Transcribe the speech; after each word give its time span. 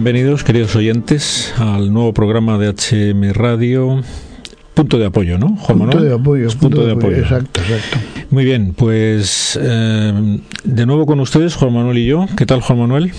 Bienvenidos, 0.00 0.44
queridos 0.44 0.76
oyentes, 0.76 1.52
al 1.58 1.92
nuevo 1.92 2.14
programa 2.14 2.56
de 2.56 2.68
HM 2.68 3.32
Radio. 3.32 4.00
Punto 4.72 4.96
de 4.96 5.06
apoyo, 5.06 5.38
¿no, 5.38 5.56
Juan 5.56 5.78
Manuel? 5.78 5.90
Punto 5.90 6.04
de 6.04 6.14
apoyo. 6.14 6.48
punto, 6.56 6.86
de, 6.86 6.92
apoyo. 6.92 7.16
Exacto, 7.16 7.60
exacto. 7.60 7.98
Muy 8.30 8.44
bien, 8.44 8.74
pues 8.74 9.58
eh, 9.60 10.38
de 10.62 10.86
nuevo 10.86 11.04
con 11.04 11.18
ustedes, 11.18 11.56
Juan 11.56 11.72
Manuel 11.72 11.98
y 11.98 12.06
yo. 12.06 12.26
¿Qué 12.36 12.46
tal, 12.46 12.60
Juan 12.60 12.78
Manuel? 12.78 13.10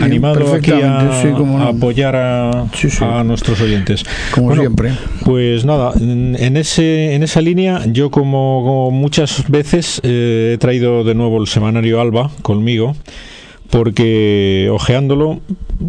Animado 0.00 0.54
aquí 0.54 0.72
a, 0.72 1.20
apoyar 1.68 2.16
a, 2.16 3.22
nuestros 3.22 3.60
oyentes. 3.60 4.02
Como 4.30 4.56
siempre. 4.56 4.92
Pues 5.22 5.66
nada, 5.66 5.92
en, 6.00 6.56
ese, 6.56 7.14
en 7.14 7.24
esa 7.24 7.42
línea, 7.42 7.84
yo 7.92 8.10
como, 8.10 8.90
muchas 8.90 9.50
veces 9.50 10.00
eh, 10.02 10.52
he 10.54 10.58
traído 10.58 11.04
de 11.04 11.14
nuevo 11.14 11.38
el 11.42 11.46
semanario 11.46 12.00
Alba 12.00 12.30
conmigo 12.40 12.96
porque 13.70 14.68
ojeándolo 14.72 15.40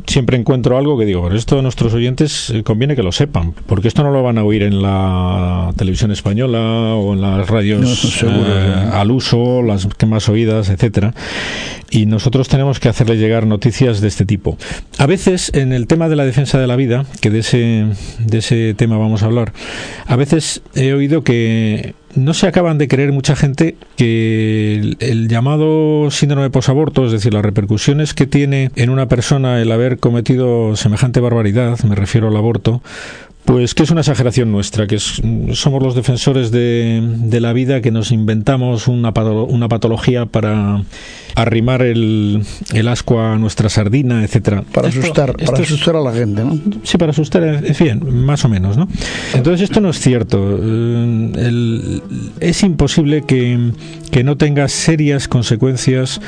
siempre 0.06 0.38
encuentro 0.38 0.78
algo 0.78 0.98
que 0.98 1.06
digo, 1.06 1.32
esto 1.32 1.60
a 1.60 1.62
nuestros 1.62 1.94
oyentes 1.94 2.50
eh, 2.50 2.64
conviene 2.64 2.96
que 2.96 3.04
lo 3.04 3.12
sepan, 3.12 3.54
porque 3.66 3.88
esto 3.88 4.04
no 4.04 4.12
lo 4.12 4.24
van 4.24 4.38
a 4.38 4.44
oír 4.44 4.64
en 4.64 4.82
la 4.82 5.74
televisión 5.78 6.12
española 6.12 6.96
o 6.96 7.14
en 7.14 7.22
las 7.22 7.48
radios 7.48 8.24
eh, 8.24 8.90
al 8.92 9.12
uso, 9.12 9.62
las 9.62 9.86
que 9.86 10.06
más 10.06 10.28
oídas, 10.30 10.70
etcétera. 10.70 11.14
Y 11.90 12.06
nosotros 12.06 12.50
tenemos 12.50 12.80
que 12.80 12.90
hacerle 12.90 13.18
llegar 13.18 13.48
noticias 13.48 14.02
de 14.02 14.10
este 14.10 14.26
tipo. 14.26 14.58
A 14.98 15.06
veces 15.06 15.52
en 15.54 15.72
el 15.72 15.88
tema 15.88 16.10
de 16.10 16.18
la 16.18 16.26
defensa 16.26 16.60
de 16.60 16.68
la 16.68 16.76
vida, 16.76 17.06
que 17.22 17.30
de 17.30 17.40
ese 17.40 17.86
de 18.20 18.38
ese 18.40 18.74
tema 18.74 18.98
vamos 18.98 19.24
a 19.24 19.28
hablar, 19.28 19.54
a 20.06 20.16
veces 20.16 20.62
he 20.76 20.94
oído 20.94 21.24
que 21.24 21.94
no 22.16 22.34
se 22.34 22.48
acaban 22.48 22.78
de 22.78 22.88
creer 22.88 23.12
mucha 23.12 23.36
gente 23.36 23.76
que 23.96 24.96
el, 25.00 25.28
llamado 25.28 26.10
síndrome 26.12 26.44
de 26.44 26.50
posaborto, 26.50 27.06
es 27.06 27.12
decir, 27.12 27.34
las 27.34 27.44
repercusiones 27.44 28.14
que 28.14 28.26
tiene 28.26 28.72
en 28.76 28.90
una 28.90 29.08
persona 29.08 29.62
el 29.62 29.72
haber 29.72 30.00
cometido 30.00 30.76
semejante 30.76 31.20
barbaridad, 31.20 31.80
me 31.84 31.96
refiero 31.96 32.28
al 32.30 32.38
aborto, 32.38 32.82
pues 33.46 33.74
que 33.74 33.84
es 33.84 33.92
una 33.92 34.02
exageración 34.02 34.52
nuestra, 34.52 34.88
que 34.88 35.00
somos 35.00 35.82
los 35.82 35.96
defensores 35.96 36.52
de, 36.52 37.40
la 37.40 37.54
vida, 37.54 37.82
que 37.82 37.92
nos 37.92 38.12
inventamos 38.12 38.88
una, 38.88 39.12
una 39.12 39.70
patología 39.70 40.26
para 40.26 40.84
arrimar 41.38 41.84
el, 41.84 42.44
el, 42.74 42.88
asco 42.88 43.22
a 43.22 43.38
nuestra 43.38 43.70
sardina, 43.70 44.24
etcétera. 44.24 44.64
Para 44.74 44.88
asustar, 44.88 45.38
para 45.38 45.62
asustar 45.62 45.96
a 45.96 46.02
la 46.02 46.12
gente, 46.12 46.44
¿no? 46.44 46.60
Sí, 46.82 46.98
para 46.98 47.12
asustar, 47.12 47.44
en 47.44 47.76
fin, 47.76 48.26
más 48.26 48.44
o 48.44 48.50
menos, 48.50 48.76
¿no? 48.76 48.88
Entonces 49.36 49.70
esto 49.70 49.80
no 49.80 49.92
es 49.92 50.00
cierto. 50.00 50.60
Eh, 50.60 52.02
es 52.40 52.64
imposible 52.64 53.22
que, 53.28 53.72
que 54.10 54.24
no 54.24 54.36
tenga 54.38 54.68
serias 54.68 55.28
consecuencias 55.28 56.20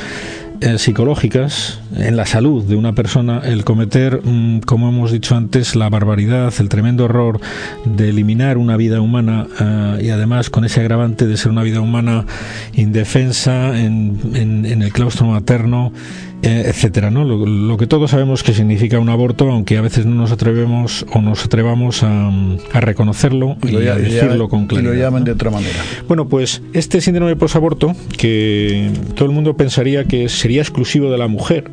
eh, 0.61 0.77
psicológicas 0.77 1.79
en 1.95 2.17
la 2.17 2.25
salud 2.25 2.63
de 2.63 2.75
una 2.75 2.93
persona 2.93 3.41
el 3.43 3.63
cometer, 3.63 4.21
mm, 4.23 4.59
como 4.61 4.89
hemos 4.89 5.11
dicho 5.11 5.35
antes, 5.35 5.75
la 5.75 5.89
barbaridad, 5.89 6.53
el 6.59 6.69
tremendo 6.69 7.05
error 7.05 7.39
de 7.85 8.09
eliminar 8.09 8.57
una 8.57 8.75
vida 8.77 9.01
humana 9.01 9.47
eh, 9.59 10.03
y 10.03 10.09
además 10.09 10.49
con 10.49 10.65
ese 10.65 10.81
agravante 10.81 11.27
de 11.27 11.37
ser 11.37 11.51
una 11.51 11.63
vida 11.63 11.81
humana 11.81 12.25
indefensa 12.73 13.79
en, 13.79 14.19
en 14.33 14.81
el 14.81 14.91
claustro 14.91 15.27
materno 15.27 15.93
etcétera, 16.41 17.11
¿no? 17.11 17.23
Lo, 17.25 17.77
que 17.77 17.87
todos 17.87 18.11
sabemos 18.11 18.43
que 18.43 18.53
significa 18.53 18.99
un 18.99 19.09
aborto, 19.09 19.49
aunque 19.49 19.77
a 19.77 19.81
veces 19.81 20.05
no 20.05 20.15
nos 20.15 20.31
atrevemos 20.31 21.05
o 21.13 21.21
nos 21.21 21.45
atrevamos 21.45 22.03
a, 22.03 22.31
reconocerlo 22.73 23.57
y, 23.63 23.75
a 23.87 23.95
decirlo 23.95 24.49
con 24.49 24.67
claridad. 24.67 24.91
Y 24.91 24.95
lo 24.95 25.01
llaman 25.01 25.23
de 25.23 25.31
otra 25.31 25.51
manera. 25.51 25.79
Bueno, 26.07 26.27
pues 26.27 26.61
este 26.73 27.01
síndrome 27.01 27.31
de 27.31 27.35
posaborto, 27.35 27.95
que 28.17 28.89
todo 29.15 29.25
el 29.25 29.31
mundo 29.31 29.57
pensaría 29.57 30.05
que 30.05 30.29
sería 30.29 30.61
exclusivo 30.61 31.11
de 31.11 31.17
la 31.17 31.27
mujer, 31.27 31.65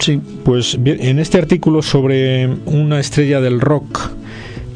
sí. 0.00 0.20
pues 0.44 0.78
en 0.84 1.18
este 1.18 1.38
artículo 1.38 1.82
sobre 1.82 2.48
una 2.66 3.00
estrella 3.00 3.40
del 3.40 3.60
rock 3.60 4.10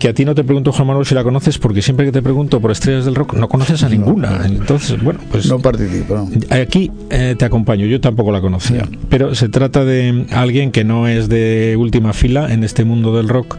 que 0.02 0.08
a 0.08 0.14
ti 0.14 0.24
no 0.24 0.34
te 0.34 0.42
pregunto, 0.42 0.72
Juan 0.72 0.88
Manuel, 0.88 1.06
si 1.06 1.14
la 1.14 1.22
conoces, 1.22 1.58
porque 1.58 1.80
siempre 1.80 2.04
que 2.04 2.10
te 2.10 2.22
pregunto 2.22 2.60
por 2.60 2.72
estrellas 2.72 3.04
del 3.04 3.14
rock, 3.14 3.34
no 3.34 3.48
conoces 3.48 3.84
a 3.84 3.88
ninguna. 3.88 4.40
Entonces, 4.44 5.00
bueno, 5.00 5.20
pues. 5.30 5.46
No 5.46 5.60
participo. 5.60 6.28
Aquí 6.50 6.90
eh, 7.08 7.36
te 7.38 7.44
acompaño, 7.44 7.86
yo 7.86 8.00
tampoco 8.00 8.32
la 8.32 8.40
conocía. 8.40 8.82
Pero 9.08 9.36
se 9.36 9.48
trata 9.48 9.84
de 9.84 10.26
alguien 10.32 10.72
que 10.72 10.82
no 10.82 11.06
es 11.06 11.28
de 11.28 11.76
última 11.78 12.14
fila 12.14 12.52
en 12.52 12.64
este 12.64 12.84
mundo 12.84 13.16
del 13.16 13.28
rock 13.28 13.56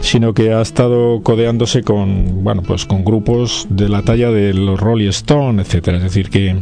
sino 0.00 0.32
que 0.32 0.54
ha 0.54 0.62
estado 0.62 1.22
codeándose 1.22 1.82
con 1.82 2.42
bueno 2.42 2.62
pues 2.62 2.86
con 2.86 3.04
grupos 3.04 3.66
de 3.68 3.90
la 3.90 4.00
talla 4.00 4.30
de 4.30 4.54
los 4.54 4.80
Rolling 4.80 5.10
Stone 5.10 5.60
etcétera 5.60 5.98
es 5.98 6.04
decir 6.04 6.30
que 6.30 6.56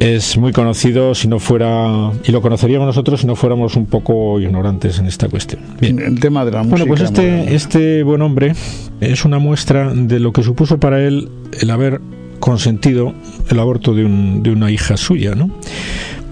es 0.00 0.36
muy 0.36 0.52
conocido 0.52 1.14
si 1.14 1.28
no 1.28 1.38
fuera 1.38 2.12
y 2.24 2.32
lo 2.32 2.42
conoceríamos 2.42 2.86
nosotros 2.86 3.20
si 3.20 3.26
no 3.26 3.36
fuéramos 3.36 3.76
un 3.76 3.86
poco 3.86 4.40
ignorantes 4.40 4.98
en 4.98 5.06
esta 5.06 5.28
cuestión. 5.28 5.62
Bien. 5.80 5.98
El 5.98 6.20
tema 6.20 6.44
de 6.44 6.52
la 6.52 6.62
música. 6.62 6.84
Bueno, 6.84 6.86
pues 6.86 7.00
este 7.02 7.54
este 7.54 8.02
buen 8.02 8.22
hombre 8.22 8.54
es 9.00 9.24
una 9.24 9.38
muestra 9.38 9.92
de 9.94 10.18
lo 10.20 10.32
que 10.32 10.42
supuso 10.42 10.78
para 10.78 11.00
él 11.00 11.28
el 11.60 11.70
haber 11.70 12.00
consentido 12.42 13.14
el 13.50 13.60
aborto 13.60 13.94
de, 13.94 14.04
un, 14.04 14.42
de 14.42 14.50
una 14.50 14.70
hija 14.70 14.96
suya, 14.96 15.34
¿no? 15.36 15.48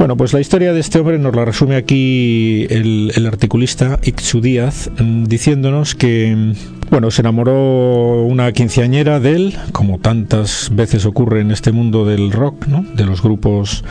Bueno, 0.01 0.17
pues 0.17 0.33
la 0.33 0.41
historia 0.41 0.73
de 0.73 0.81
este 0.81 0.99
hombre 0.99 1.19
nos 1.19 1.37
la 1.37 1.45
resume 1.45 1.77
aquí 1.77 2.67
el, 2.71 3.13
articulista 3.27 4.01
Ixu 4.03 4.41
Díaz, 4.41 4.91
mm, 4.99 5.25
diciéndonos 5.25 5.95
que 5.95 6.55
bueno, 6.91 7.11
se 7.11 7.21
enamoró 7.21 8.25
una 8.25 8.51
quinceañera 8.53 9.21
de 9.21 9.33
él, 9.33 9.59
como 9.73 9.99
tantas 9.99 10.71
veces 10.75 11.05
ocurre 11.05 11.43
en 11.43 11.51
este 11.51 11.71
mundo 11.71 12.07
del 12.07 12.33
rock, 12.33 12.67
¿no? 12.67 12.83
de 12.95 13.05
los 13.05 13.23
grupos 13.23 13.85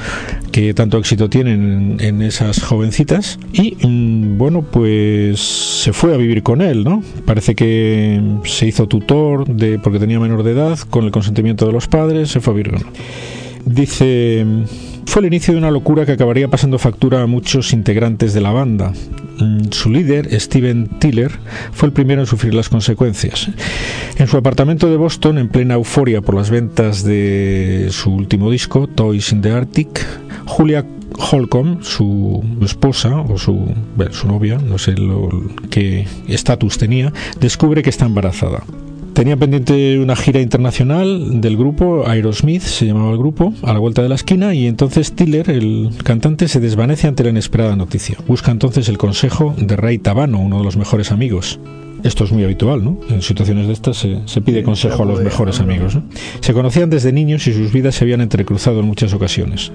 que 0.51 0.73
tanto 0.73 0.97
éxito 0.97 1.29
tienen 1.29 1.97
en, 1.99 2.23
esas 2.23 2.63
jovencitas. 2.63 3.37
Y 3.53 3.77
mm, 3.85 4.39
bueno, 4.39 4.63
pues 4.63 5.39
se 5.39 5.93
fue 5.93 6.15
a 6.15 6.17
vivir 6.17 6.41
con 6.41 6.63
él, 6.63 6.83
¿no? 6.83 7.03
Parece 7.25 7.53
que 7.53 8.19
se 8.45 8.65
hizo 8.65 8.87
tutor 8.87 9.45
de, 9.45 9.77
porque 9.77 9.99
tenía 9.99 10.19
menor 10.19 10.41
de 10.41 10.53
edad, 10.53 10.79
con 10.89 11.05
el 11.05 11.11
consentimiento 11.11 11.67
de 11.67 11.71
los 11.71 11.87
padres, 11.87 12.31
se 12.31 12.39
fue 12.39 12.53
a 12.53 12.57
vivir. 12.57 12.77
Dice 13.63 14.43
fue 15.09 15.21
el 15.21 15.25
inicio 15.25 15.55
de 15.55 15.59
una 15.59 15.71
locura 15.71 16.05
que 16.05 16.11
acabaría 16.11 16.49
pasando 16.49 16.77
factura 16.77 17.23
a 17.23 17.25
muchos 17.25 17.73
integrantes 17.73 18.31
de 18.35 18.41
la 18.41 18.51
banda. 18.51 18.93
Mm, 19.39 19.71
su 19.71 19.89
líder, 19.89 20.39
Steven 20.39 20.87
Tiller, 20.99 21.31
fue 21.71 21.87
el 21.87 21.93
primero 21.93 22.21
en 22.21 22.27
sufrir 22.27 22.53
las 22.53 22.69
consecuencias. 22.69 23.49
En 24.17 24.27
su 24.27 24.37
apartamento 24.37 24.87
de 24.87 24.97
Boston, 24.97 25.39
en 25.39 25.49
plena 25.49 25.73
euforia 25.73 26.21
por 26.21 26.35
las 26.35 26.51
ventas 26.51 27.03
de 27.03 27.87
su 27.89 28.11
último 28.11 28.51
disco, 28.51 28.85
Toys 28.85 29.31
in 29.31 29.41
the 29.41 29.51
Arctic, 29.51 30.05
Julia 30.45 30.85
Holcomb, 31.17 31.81
su 31.81 32.43
esposa 32.61 33.19
o 33.19 33.39
su, 33.39 33.65
su 34.11 34.27
novia, 34.27 34.59
no 34.59 34.77
sé 34.77 34.93
qué 35.71 36.07
estatus 36.27 36.77
tenía, 36.77 37.11
descubre 37.39 37.81
que 37.81 37.89
está 37.89 38.05
embarazada. 38.05 38.63
Tenía 39.19 39.35
pendiente 39.35 39.99
una 39.99 40.15
gira 40.15 40.39
internacional 40.39 41.41
del 41.41 41.57
grupo, 41.57 42.07
Aerosmith 42.07 42.61
se 42.61 42.85
llamaba 42.85 43.11
el 43.11 43.17
grupo, 43.17 43.53
a 43.63 43.73
la 43.73 43.79
vuelta 43.79 44.01
de 44.01 44.07
la 44.07 44.15
esquina, 44.15 44.53
y 44.53 44.65
entonces 44.65 45.11
Tiller, 45.11 45.49
el 45.49 45.89
cantante, 46.05 46.47
se 46.47 46.61
desvanece 46.61 47.05
ante 47.05 47.25
la 47.25 47.31
inesperada 47.31 47.75
noticia. 47.75 48.17
Busca 48.27 48.51
entonces 48.51 48.87
el 48.87 48.97
consejo 48.97 49.53
de 49.57 49.75
Ray 49.75 49.97
Tabano, 49.97 50.39
uno 50.39 50.59
de 50.59 50.63
los 50.63 50.77
mejores 50.77 51.11
amigos. 51.11 51.59
Esto 52.03 52.23
es 52.23 52.31
muy 52.31 52.43
habitual, 52.43 52.83
¿no? 52.83 52.97
En 53.09 53.21
situaciones 53.21 53.67
de 53.67 53.73
estas 53.73 53.97
se, 53.97 54.41
pide 54.41 54.63
consejo 54.63 55.03
a 55.03 55.05
los 55.05 55.21
mejores 55.21 55.59
amigos. 55.59 55.97
Se 56.39 56.53
conocían 56.53 56.89
desde 56.89 57.11
niños 57.11 57.47
y 57.47 57.53
sus 57.53 57.71
vidas 57.71 57.95
se 57.95 58.05
habían 58.05 58.21
entrecruzado 58.21 58.79
en 58.79 58.85
muchas 58.85 59.13
ocasiones. 59.13 59.71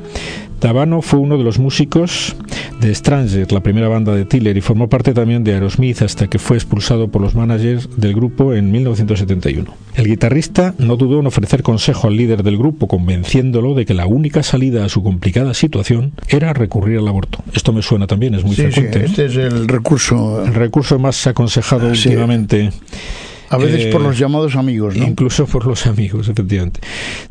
Tabano 0.59 1.03
fue 1.03 1.21
uno 1.21 1.37
de 1.37 1.45
los 1.45 1.59
músicos 1.59 2.37
de 2.81 2.95
Stranger, 2.95 3.51
la 3.53 3.63
primera 3.63 3.89
banda 3.89 4.15
de 4.15 4.25
Tiller, 4.25 4.57
y 4.57 4.61
formó 4.61 4.89
parte 4.89 5.13
también 5.13 5.45
de 5.45 5.53
Aerosmith 5.53 6.03
hasta 6.03 6.29
que 6.29 6.39
fue 6.39 6.57
expulsado 6.57 7.09
por 7.09 7.21
los 7.21 7.35
managers 7.35 7.89
del 7.97 8.15
grupo 8.15 8.55
en 8.55 8.71
1971. 8.73 9.75
El 9.95 10.07
guitarrista 10.07 10.75
no 10.79 10.97
dudó 10.97 11.21
en 11.21 11.27
ofrecer 11.27 11.63
consejo 11.63 12.09
al 12.09 12.17
líder 12.17 12.43
del 12.43 12.57
grupo, 12.57 12.89
convenciéndolo 12.89 13.75
de 13.75 13.85
que 13.85 13.95
la 13.95 14.07
única 14.07 14.43
salida 14.43 14.85
a 14.85 14.89
su 14.89 15.03
complicada 15.03 15.55
situación 15.55 16.13
era 16.29 16.53
recurrir 16.53 16.99
al 16.99 17.09
aborto. 17.09 17.39
Esto 17.53 17.73
me 17.73 17.83
suena 17.83 18.07
también, 18.07 18.35
es 18.35 18.45
muy 18.45 18.55
frecuente. 18.55 19.05
este 19.05 19.27
es 19.27 19.37
el 19.37 19.69
recurso. 19.69 20.45
El 20.45 20.55
recurso 20.55 20.99
más 20.99 21.27
aconsejado 21.27 21.95
a 23.55 23.57
veces 23.57 23.87
por 23.93 24.01
los 24.01 24.17
eh, 24.17 24.21
llamados 24.21 24.57
amigos, 24.57 24.97
¿no? 24.97 25.07
Incluso 25.07 25.47
por 25.47 25.67
los 25.67 25.87
amigos, 25.87 26.29
efectivamente. 26.29 26.81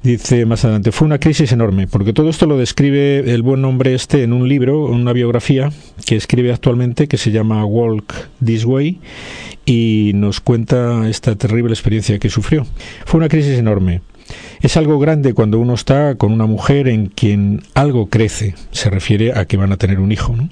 Dice 0.03 0.45
más 0.45 0.63
adelante, 0.63 0.91
fue 0.91 1.06
una 1.06 1.19
crisis 1.19 1.51
enorme, 1.51 1.88
porque 1.88 2.13
todo 2.13 2.30
esto 2.30 2.45
lo 2.45 2.57
describe 2.57 3.19
el 3.33 3.41
buen 3.41 3.63
hombre 3.65 3.94
este 3.94 4.24
en 4.24 4.33
un 4.33 4.47
libro, 4.47 4.85
una 4.85 5.13
biografía 5.13 5.71
que 6.06 6.15
escribe 6.15 6.53
actualmente 6.53 7.07
que 7.07 7.18
se 7.18 7.31
llama 7.31 7.65
Walk 7.65 8.13
This 8.44 8.65
Way 8.65 9.00
y 9.65 10.12
nos 10.15 10.39
cuenta 10.39 11.09
esta 11.09 11.35
terrible 11.35 11.74
experiencia 11.74 12.19
que 12.19 12.30
sufrió. 12.30 12.65
Fue 13.06 13.18
una 13.18 13.30
crisis 13.30 13.57
enorme. 13.57 14.01
Es 14.62 14.77
algo 14.77 15.00
grande 15.00 15.33
cuando 15.33 15.59
uno 15.59 15.74
está 15.74 16.15
con 16.15 16.31
una 16.31 16.45
mujer 16.45 16.88
en 16.88 17.07
quien 17.07 17.63
algo 17.74 18.07
crece, 18.07 18.56
se 18.71 18.89
refiere 18.89 19.38
a 19.38 19.45
que 19.45 19.57
van 19.57 19.74
a 19.74 19.77
tener 19.77 20.00
un 20.00 20.12
hijo, 20.12 20.35
¿no? 20.35 20.50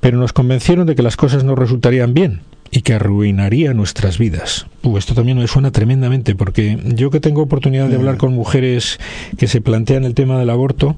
Pero 0.00 0.18
nos 0.18 0.32
convencieron 0.32 0.86
de 0.86 0.96
que 0.96 1.02
las 1.02 1.16
cosas 1.16 1.44
no 1.44 1.54
resultarían 1.54 2.12
bien 2.12 2.40
y 2.70 2.82
que 2.82 2.94
arruinaría 2.94 3.74
nuestras 3.74 4.18
vidas. 4.18 4.66
Uh, 4.82 4.98
esto 4.98 5.14
también 5.14 5.38
me 5.38 5.46
suena 5.46 5.70
tremendamente 5.70 6.34
porque 6.34 6.78
yo 6.94 7.10
que 7.10 7.20
tengo 7.20 7.42
oportunidad 7.42 7.88
de 7.88 7.96
hablar 7.96 8.16
con 8.16 8.34
mujeres 8.34 8.98
que 9.36 9.48
se 9.48 9.60
plantean 9.60 10.04
el 10.04 10.14
tema 10.14 10.38
del 10.38 10.50
aborto, 10.50 10.96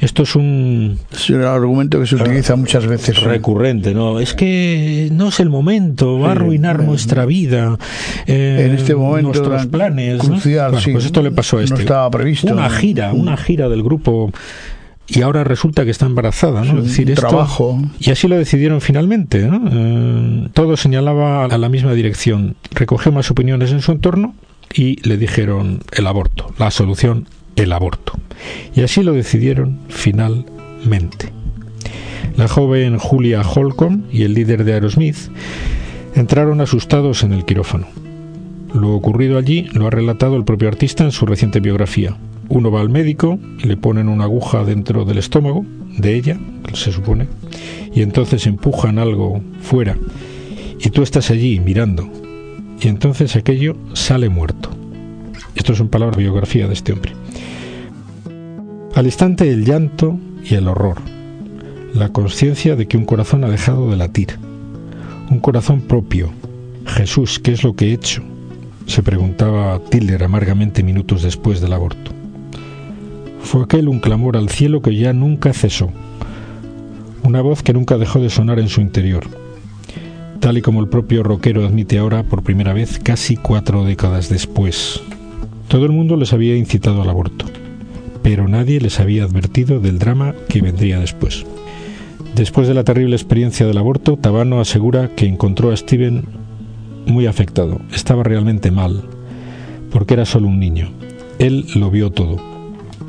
esto 0.00 0.22
es 0.22 0.36
un, 0.36 0.98
es 1.12 1.30
un 1.30 1.42
argumento 1.42 2.00
que 2.00 2.06
se 2.06 2.16
utiliza 2.16 2.56
muchas 2.56 2.86
veces 2.86 3.22
recurrente, 3.22 3.94
¿no? 3.94 4.20
Es 4.20 4.34
que 4.34 5.08
no 5.12 5.28
es 5.28 5.40
el 5.40 5.50
momento, 5.50 6.18
va 6.18 6.28
a 6.28 6.32
arruinar 6.32 6.82
nuestra 6.82 7.26
vida, 7.26 7.78
eh, 8.26 8.66
en 8.66 8.74
este 8.74 8.94
momento 8.94 9.32
nuestros 9.32 9.66
planes. 9.66 10.20
Crucial, 10.20 10.72
pues 10.92 11.04
esto 11.04 11.22
le 11.22 11.30
pasó 11.30 11.58
a 11.58 11.62
este. 11.62 11.74
No 11.74 11.80
estaba 11.80 12.10
previsto. 12.10 12.52
Una 12.52 12.70
gira, 12.70 13.12
una 13.12 13.36
gira 13.36 13.68
del 13.68 13.82
grupo 13.82 14.32
y 15.08 15.22
ahora 15.22 15.44
resulta 15.44 15.84
que 15.84 15.90
está 15.90 16.06
embarazada, 16.06 16.64
¿no? 16.64 16.78
Es 16.80 16.86
decir, 16.86 17.14
trabajo. 17.14 17.80
Y 18.00 18.10
así 18.10 18.26
lo 18.26 18.36
decidieron 18.36 18.80
finalmente, 18.80 19.46
¿no? 19.46 19.62
Eh, 19.70 20.48
todo 20.52 20.76
señalaba 20.76 21.44
a 21.44 21.58
la 21.58 21.68
misma 21.68 21.92
dirección. 21.94 22.56
Recogió 22.72 23.12
más 23.12 23.30
opiniones 23.30 23.70
en 23.70 23.82
su 23.82 23.92
entorno 23.92 24.34
y 24.74 25.00
le 25.08 25.16
dijeron 25.16 25.80
el 25.92 26.06
aborto, 26.06 26.52
la 26.58 26.70
solución, 26.70 27.28
el 27.54 27.72
aborto. 27.72 28.14
Y 28.74 28.82
así 28.82 29.02
lo 29.02 29.12
decidieron 29.12 29.78
finalmente. 29.88 31.32
La 32.36 32.48
joven 32.48 32.98
Julia 32.98 33.42
Holcomb 33.42 34.04
y 34.12 34.24
el 34.24 34.34
líder 34.34 34.64
de 34.64 34.74
Aerosmith 34.74 35.16
entraron 36.14 36.60
asustados 36.60 37.22
en 37.22 37.32
el 37.32 37.44
quirófano. 37.44 37.86
Lo 38.74 38.90
ocurrido 38.90 39.38
allí 39.38 39.68
lo 39.72 39.86
ha 39.86 39.90
relatado 39.90 40.36
el 40.36 40.44
propio 40.44 40.68
artista 40.68 41.04
en 41.04 41.12
su 41.12 41.24
reciente 41.26 41.60
biografía. 41.60 42.16
Uno 42.48 42.70
va 42.70 42.80
al 42.80 42.88
médico, 42.88 43.38
le 43.62 43.76
ponen 43.76 44.08
una 44.08 44.24
aguja 44.24 44.64
dentro 44.64 45.04
del 45.04 45.18
estómago 45.18 45.64
de 45.98 46.14
ella, 46.14 46.38
se 46.72 46.92
supone, 46.92 47.26
y 47.94 48.02
entonces 48.02 48.46
empujan 48.46 48.98
algo 48.98 49.40
fuera 49.60 49.96
y 50.78 50.90
tú 50.90 51.02
estás 51.02 51.30
allí 51.30 51.58
mirando 51.58 52.08
y 52.80 52.88
entonces 52.88 53.36
aquello 53.36 53.76
sale 53.94 54.28
muerto. 54.28 54.70
Esto 55.54 55.72
es 55.72 55.80
un 55.80 55.88
palabra 55.88 56.18
biografía 56.18 56.66
de 56.66 56.74
este 56.74 56.92
hombre. 56.92 57.12
Al 58.94 59.06
instante 59.06 59.50
el 59.50 59.64
llanto 59.64 60.18
y 60.44 60.54
el 60.54 60.68
horror, 60.68 60.98
la 61.94 62.10
conciencia 62.10 62.76
de 62.76 62.86
que 62.86 62.96
un 62.96 63.06
corazón 63.06 63.44
ha 63.44 63.48
dejado 63.48 63.90
de 63.90 63.96
latir, 63.96 64.38
un 65.30 65.40
corazón 65.40 65.80
propio. 65.80 66.30
Jesús, 66.86 67.38
¿qué 67.38 67.52
es 67.52 67.64
lo 67.64 67.74
que 67.74 67.86
he 67.86 67.92
hecho? 67.92 68.22
se 68.86 69.02
preguntaba 69.02 69.80
Tiller 69.90 70.22
amargamente 70.22 70.82
minutos 70.82 71.22
después 71.22 71.60
del 71.60 71.72
aborto. 71.72 72.12
Fue 73.46 73.62
aquel 73.62 73.88
un 73.88 74.00
clamor 74.00 74.36
al 74.36 74.48
cielo 74.48 74.82
que 74.82 74.96
ya 74.96 75.12
nunca 75.12 75.52
cesó, 75.52 75.92
una 77.22 77.42
voz 77.42 77.62
que 77.62 77.72
nunca 77.72 77.96
dejó 77.96 78.18
de 78.18 78.28
sonar 78.28 78.58
en 78.58 78.68
su 78.68 78.80
interior, 78.80 79.22
tal 80.40 80.58
y 80.58 80.62
como 80.62 80.80
el 80.80 80.88
propio 80.88 81.22
rockero 81.22 81.64
admite 81.64 81.96
ahora 81.96 82.24
por 82.24 82.42
primera 82.42 82.72
vez 82.72 82.98
casi 82.98 83.36
cuatro 83.36 83.84
décadas 83.84 84.28
después. 84.28 85.00
Todo 85.68 85.86
el 85.86 85.92
mundo 85.92 86.16
les 86.16 86.32
había 86.32 86.56
incitado 86.56 87.00
al 87.02 87.08
aborto, 87.08 87.44
pero 88.20 88.48
nadie 88.48 88.80
les 88.80 88.98
había 88.98 89.22
advertido 89.22 89.78
del 89.78 90.00
drama 90.00 90.34
que 90.48 90.60
vendría 90.60 90.98
después. 90.98 91.46
Después 92.34 92.66
de 92.66 92.74
la 92.74 92.82
terrible 92.82 93.14
experiencia 93.14 93.64
del 93.64 93.78
aborto, 93.78 94.16
Tabano 94.16 94.60
asegura 94.60 95.14
que 95.14 95.26
encontró 95.26 95.70
a 95.70 95.76
Steven 95.76 96.24
muy 97.06 97.26
afectado, 97.26 97.80
estaba 97.94 98.24
realmente 98.24 98.72
mal, 98.72 99.04
porque 99.92 100.14
era 100.14 100.24
solo 100.24 100.48
un 100.48 100.58
niño. 100.58 100.90
Él 101.38 101.66
lo 101.76 101.92
vio 101.92 102.10
todo 102.10 102.55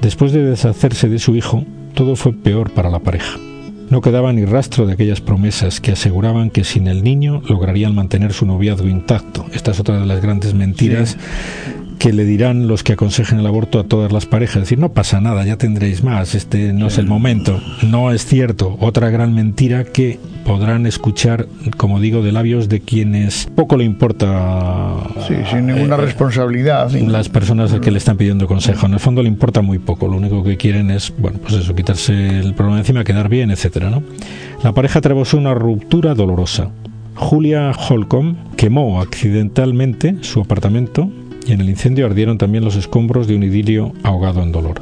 Después 0.01 0.31
de 0.31 0.43
deshacerse 0.43 1.09
de 1.09 1.19
su 1.19 1.35
hijo, 1.35 1.65
todo 1.93 2.15
fue 2.15 2.33
peor 2.33 2.71
para 2.71 2.89
la 2.89 2.99
pareja. 2.99 3.37
No 3.89 4.01
quedaba 4.01 4.33
ni 4.33 4.45
rastro 4.45 4.85
de 4.85 4.93
aquellas 4.93 5.21
promesas 5.21 5.79
que 5.79 5.93
aseguraban 5.93 6.49
que 6.49 6.63
sin 6.63 6.87
el 6.87 7.03
niño 7.03 7.41
lograrían 7.47 7.95
mantener 7.95 8.33
su 8.33 8.45
noviazgo 8.45 8.87
intacto. 8.87 9.45
Esta 9.53 9.71
es 9.71 9.79
otra 9.79 9.99
de 9.99 10.05
las 10.05 10.21
grandes 10.21 10.53
mentiras 10.53 11.17
que 11.99 12.13
le 12.13 12.25
dirán 12.25 12.67
los 12.67 12.83
que 12.83 12.93
aconsejen 12.93 13.39
el 13.39 13.47
aborto 13.47 13.79
a 13.79 13.83
todas 13.83 14.11
las 14.11 14.25
parejas. 14.25 14.57
Es 14.57 14.61
decir, 14.63 14.79
no 14.79 14.93
pasa 14.93 15.21
nada, 15.21 15.45
ya 15.45 15.57
tendréis 15.57 16.03
más, 16.03 16.35
este 16.35 16.73
no 16.73 16.87
es 16.87 16.97
el 16.97 17.07
momento. 17.07 17.59
No 17.83 18.11
es 18.11 18.25
cierto. 18.25 18.77
Otra 18.79 19.09
gran 19.09 19.33
mentira 19.33 19.83
que 19.83 20.19
podrán 20.45 20.85
escuchar, 20.85 21.47
como 21.75 21.99
digo, 21.99 22.21
de 22.21 22.31
labios 22.31 22.69
de 22.69 22.79
quienes 22.79 23.47
poco 23.55 23.77
le 23.77 23.83
importa. 23.83 24.95
Sí, 25.27 25.35
sin 25.49 25.67
ninguna 25.67 25.95
eh, 25.95 26.01
responsabilidad. 26.01 26.91
Las 26.91 27.29
personas 27.29 27.73
a 27.73 27.81
que 27.81 27.91
le 27.91 27.97
están 27.97 28.17
pidiendo 28.17 28.47
consejo. 28.47 28.85
En 28.85 28.93
el 28.93 28.99
fondo 28.99 29.21
le 29.21 29.27
importa 29.27 29.61
muy 29.61 29.79
poco. 29.79 30.07
Lo 30.07 30.17
único 30.17 30.43
que 30.43 30.57
quieren 30.57 30.91
es, 30.91 31.13
bueno, 31.17 31.39
pues 31.41 31.53
eso, 31.55 31.75
quitarse 31.75 32.39
el 32.39 32.53
problema 32.53 32.79
encima, 32.79 33.03
quedar 33.03 33.27
bien, 33.29 33.51
etcétera, 33.51 33.89
¿no? 33.89 34.03
La 34.63 34.71
pareja 34.71 34.99
atravesó 34.99 35.37
una 35.37 35.53
ruptura 35.53 36.13
dolorosa. 36.13 36.69
Julia 37.15 37.71
Holcomb 37.71 38.35
quemó 38.55 39.01
accidentalmente 39.01 40.17
su 40.21 40.41
apartamento 40.41 41.09
y 41.47 41.53
en 41.53 41.61
el 41.61 41.69
incendio 41.69 42.05
ardieron 42.05 42.37
también 42.37 42.65
los 42.65 42.75
escombros 42.75 43.27
de 43.27 43.35
un 43.35 43.43
idilio 43.43 43.93
ahogado 44.03 44.43
en 44.43 44.51
dolor. 44.51 44.81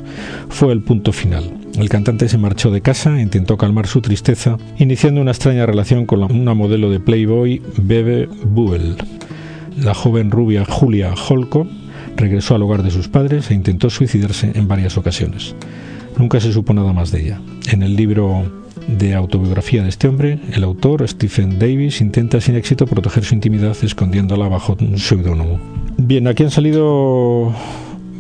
Fue 0.50 0.74
el 0.74 0.82
punto 0.82 1.12
final. 1.14 1.52
El 1.78 1.90
cantante 1.90 2.28
se 2.28 2.38
marchó 2.38 2.72
de 2.72 2.82
casa 2.82 3.22
intentó 3.22 3.58
calmar 3.58 3.88
su 3.88 4.02
tristeza, 4.02 4.58
iniciando 4.78 5.22
una 5.22 5.32
extraña 5.32 5.66
relación 5.66 6.06
con 6.06 6.24
una 6.24 6.54
modelo 6.54 6.90
de 6.90 7.00
Playboy, 7.00 7.62
Bebe 7.78 8.28
Buell. 8.46 8.96
La 9.78 9.94
joven 9.94 10.32
rubia 10.32 10.66
Julia 10.66 11.14
Holco 11.14 11.68
regresó 12.16 12.56
al 12.56 12.64
hogar 12.64 12.82
de 12.82 12.92
sus 12.92 13.10
padres 13.10 13.52
e 13.52 13.54
intentó 13.54 13.90
suicidarse 13.90 14.52
en 14.56 14.68
varias 14.68 14.98
ocasiones. 14.98 15.54
Nunca 16.18 16.40
se 16.40 16.54
supo 16.54 16.74
nada 16.74 16.94
más 16.94 17.12
de 17.12 17.24
ella. 17.24 17.42
En 17.72 17.84
el 17.84 17.96
libro 17.96 18.44
de 18.88 19.14
autobiografía 19.14 19.84
de 19.84 19.90
este 19.90 20.08
hombre, 20.08 20.40
el 20.54 20.64
autor, 20.64 21.08
Stephen 21.08 21.60
Davis, 21.60 22.02
intenta 22.02 22.40
sin 22.40 22.56
éxito 22.56 22.86
proteger 22.86 23.26
su 23.26 23.36
intimidad 23.36 23.76
escondiéndola 23.82 24.48
bajo 24.48 24.78
un 24.80 24.98
seudónimo. 24.98 25.85
Bien, 25.98 26.28
aquí 26.28 26.44
han 26.44 26.52
salido, 26.52 27.54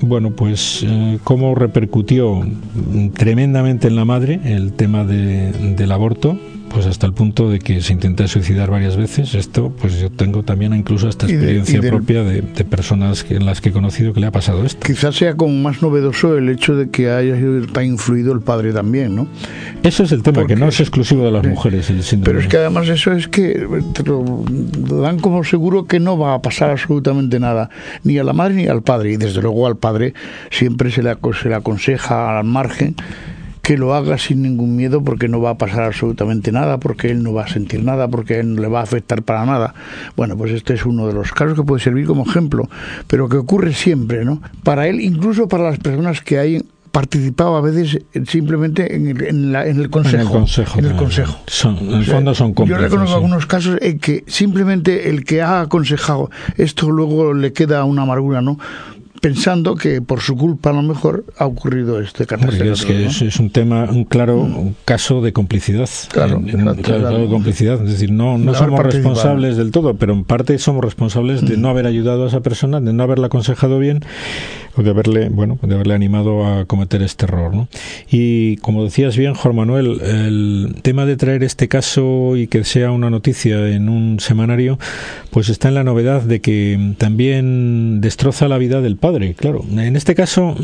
bueno, 0.02 0.32
pues 0.32 0.84
eh, 0.88 1.20
cómo 1.24 1.56
repercutió 1.56 2.42
tremendamente 3.16 3.88
en 3.88 3.96
la 3.96 4.06
madre 4.06 4.40
el 4.46 4.74
tema 4.74 5.04
del 5.04 5.92
aborto, 5.92 6.38
pues 6.70 6.86
hasta 6.86 7.06
el 7.08 7.14
punto 7.14 7.50
de 7.50 7.60
que 7.60 7.82
se 7.82 7.94
intenta 7.94 8.28
suicidar 8.28 8.70
varias 8.70 8.98
veces. 8.98 9.34
Esto, 9.36 9.72
pues 9.80 10.00
yo 10.00 10.10
tengo 10.10 10.44
también 10.44 10.74
incluso 10.74 11.08
esta 11.08 11.26
experiencia 11.26 11.82
propia 11.82 12.24
de, 12.24 12.42
personas 12.66 13.24
que, 13.24 13.36
en 13.36 13.46
las 13.46 13.62
que 13.62 13.70
he 13.70 13.72
conocido 13.72 14.14
que 14.14 14.20
le 14.20 14.28
ha 14.28 14.32
pasado 14.32 14.66
esto. 14.66 14.86
Quizás 14.86 15.16
sea 15.16 15.36
como 15.36 15.54
más 15.54 15.82
novedoso 15.82 16.38
el 16.38 16.50
hecho 16.50 16.76
de 16.76 16.90
que 16.90 17.12
haya 17.12 17.36
tan 17.72 17.86
influido 17.86 18.34
el 18.34 18.42
padre 18.42 18.74
también, 18.74 19.16
¿no? 19.16 19.28
Eso 19.84 20.04
es 20.04 20.12
el 20.12 20.24
tema, 20.24 20.46
que 20.46 20.56
no 20.56 20.68
es 20.68 20.80
exclusivo 20.80 21.24
de 21.26 21.32
las 21.32 21.46
mujeres 21.46 21.92
Pero 22.24 22.40
es 22.40 22.48
que 22.48 22.58
además 22.58 22.90
eso 22.90 23.12
es 23.12 23.28
que 23.28 23.68
te 23.94 24.04
lo 24.04 24.44
dan 25.02 25.20
como 25.20 25.44
seguro 25.44 25.86
que 25.86 26.00
no 26.00 26.18
va 26.18 26.34
a 26.34 26.42
pasar 26.42 26.72
absolutamente 26.72 27.40
nada, 27.40 27.70
ni 28.04 28.18
a 28.18 28.24
la 28.24 28.34
madre 28.34 28.56
ni 28.56 28.68
al 28.68 28.82
padre. 28.82 29.14
Y 29.14 29.18
desde 29.18 29.42
luego 29.42 29.68
al 29.68 29.78
padre 29.78 30.14
siempre 30.50 30.92
se 30.92 31.04
le, 31.04 31.16
se 31.42 31.50
le 31.50 31.56
aconseja 31.56 32.38
al 32.38 32.46
margen 32.46 32.96
que 33.66 33.80
lo 33.80 33.96
haga 33.96 34.20
sin 34.20 34.44
ningún 34.44 34.76
miedo 34.76 35.04
porque 35.04 35.28
no 35.28 35.42
va 35.42 35.50
a 35.50 35.58
pasar 35.58 35.86
absolutamente 35.86 36.52
nada, 36.52 36.80
porque 36.80 37.10
él 37.10 37.24
no 37.24 37.34
va 37.34 37.46
a 37.46 37.48
sentir 37.48 37.84
nada, 37.84 38.08
porque 38.08 38.40
él 38.40 38.54
no 38.54 38.62
le 38.62 38.68
va 38.68 38.82
a 38.82 38.84
afectar 38.84 39.24
para 39.24 39.44
nada. 39.44 39.74
Bueno, 40.16 40.38
pues 40.38 40.52
este 40.52 40.76
es 40.76 40.86
uno 40.86 41.08
de 41.08 41.14
los 41.14 41.32
casos 41.32 41.58
que 41.58 41.64
puede 41.64 41.82
servir 41.82 42.06
como 42.06 42.30
ejemplo, 42.30 42.70
pero 43.08 43.28
que 43.28 43.38
ocurre 43.38 43.74
siempre, 43.74 44.24
¿no? 44.24 44.40
Para 44.64 44.88
él, 44.88 45.02
incluso 45.02 45.48
para 45.48 45.64
las 45.64 45.80
personas 45.80 46.22
que 46.22 46.38
hay 46.38 46.62
participado 46.92 47.58
a 47.58 47.62
veces 47.62 48.00
simplemente 48.28 48.96
en 48.96 49.08
el, 49.08 49.56
en, 49.56 49.82
el 49.82 49.90
consejo. 49.90 50.16
En 50.16 50.22
el 50.22 50.28
consejo. 50.30 50.80
En 50.80 50.86
el, 50.86 50.96
consejo. 50.96 51.40
en 51.82 51.94
el 51.94 52.06
fondo 52.06 52.36
son 52.36 52.54
Yo 52.54 52.78
reconozco 52.78 53.16
algunos 53.16 53.48
casos 53.48 53.80
en 53.82 54.00
que 54.00 54.24
simplemente 54.28 55.10
el 55.10 55.26
que 55.26 55.42
ha 55.42 55.60
aconsejado 55.60 56.30
esto 56.56 56.90
luego 56.92 57.34
le 57.34 57.52
queda 57.52 57.84
una 57.84 58.04
amargura, 58.04 58.42
¿no? 58.42 58.60
Pensando 59.26 59.74
que 59.74 60.04
por 60.04 60.22
su 60.22 60.36
culpa 60.36 60.70
a 60.70 60.74
lo 60.74 60.84
mejor 60.84 61.26
ha 61.40 61.48
ocurrido 61.48 62.00
este 62.00 62.28
catástrofe. 62.28 62.72
Es 62.72 62.86
que 62.86 63.06
es, 63.26 63.40
un 63.40 63.50
tema, 63.50 63.86
un 63.86 64.04
claro 64.04 64.38
un 64.38 64.76
caso 64.86 65.20
de 65.20 65.34
complicidad. 65.34 65.90
Claro, 66.12 66.38
un 66.38 66.46
claro, 66.46 67.18
de 67.18 67.28
complicidad. 67.28 67.84
Es 67.84 67.90
decir, 67.90 68.12
no, 68.12 68.38
no 68.38 68.54
somos 68.54 68.84
responsables 68.84 69.58
del 69.58 69.72
todo, 69.72 69.96
pero 69.96 70.14
en 70.14 70.26
parte 70.26 70.60
somos 70.60 70.86
responsables 70.86 71.42
de 71.42 71.58
no 71.58 71.70
haber 71.70 71.88
ayudado 71.88 72.26
a 72.26 72.28
esa 72.28 72.42
persona, 72.42 72.80
de 72.80 72.94
no 72.94 73.02
haberla 73.02 73.26
aconsejado 73.26 73.80
bien 73.80 74.02
o 74.78 74.84
de 74.84 74.90
haberle, 74.90 75.30
bueno, 75.30 75.58
de 75.62 75.74
haberle 75.74 75.94
animado 75.94 76.46
a 76.46 76.66
cometer 76.66 77.02
este 77.02 77.26
error. 77.26 77.54
¿no? 77.54 77.68
Y 78.10 78.58
como 78.58 78.84
decías 78.84 79.18
bien, 79.18 79.34
Juan 79.34 79.56
Manuel, 79.56 80.02
el 80.02 80.76
tema 80.82 81.06
de 81.06 81.16
traer 81.16 81.44
este 81.44 81.68
caso 81.68 82.36
y 82.36 82.48
que 82.48 82.64
sea 82.64 82.92
una 82.92 83.10
noticia 83.10 83.70
en 83.70 83.90
un 83.90 84.20
semanario, 84.20 84.78
pues 85.32 85.50
está 85.50 85.70
en 85.70 85.76
la 85.76 85.84
novedad 85.84 86.22
de 86.22 86.42
que 86.42 86.94
también 86.98 88.02
destroza 88.02 88.48
la 88.48 88.58
vida 88.58 88.82
del 88.82 88.98
padre, 88.98 89.15
claro. 89.36 89.64
En 89.70 89.96
este 89.96 90.16
caso, 90.16 90.56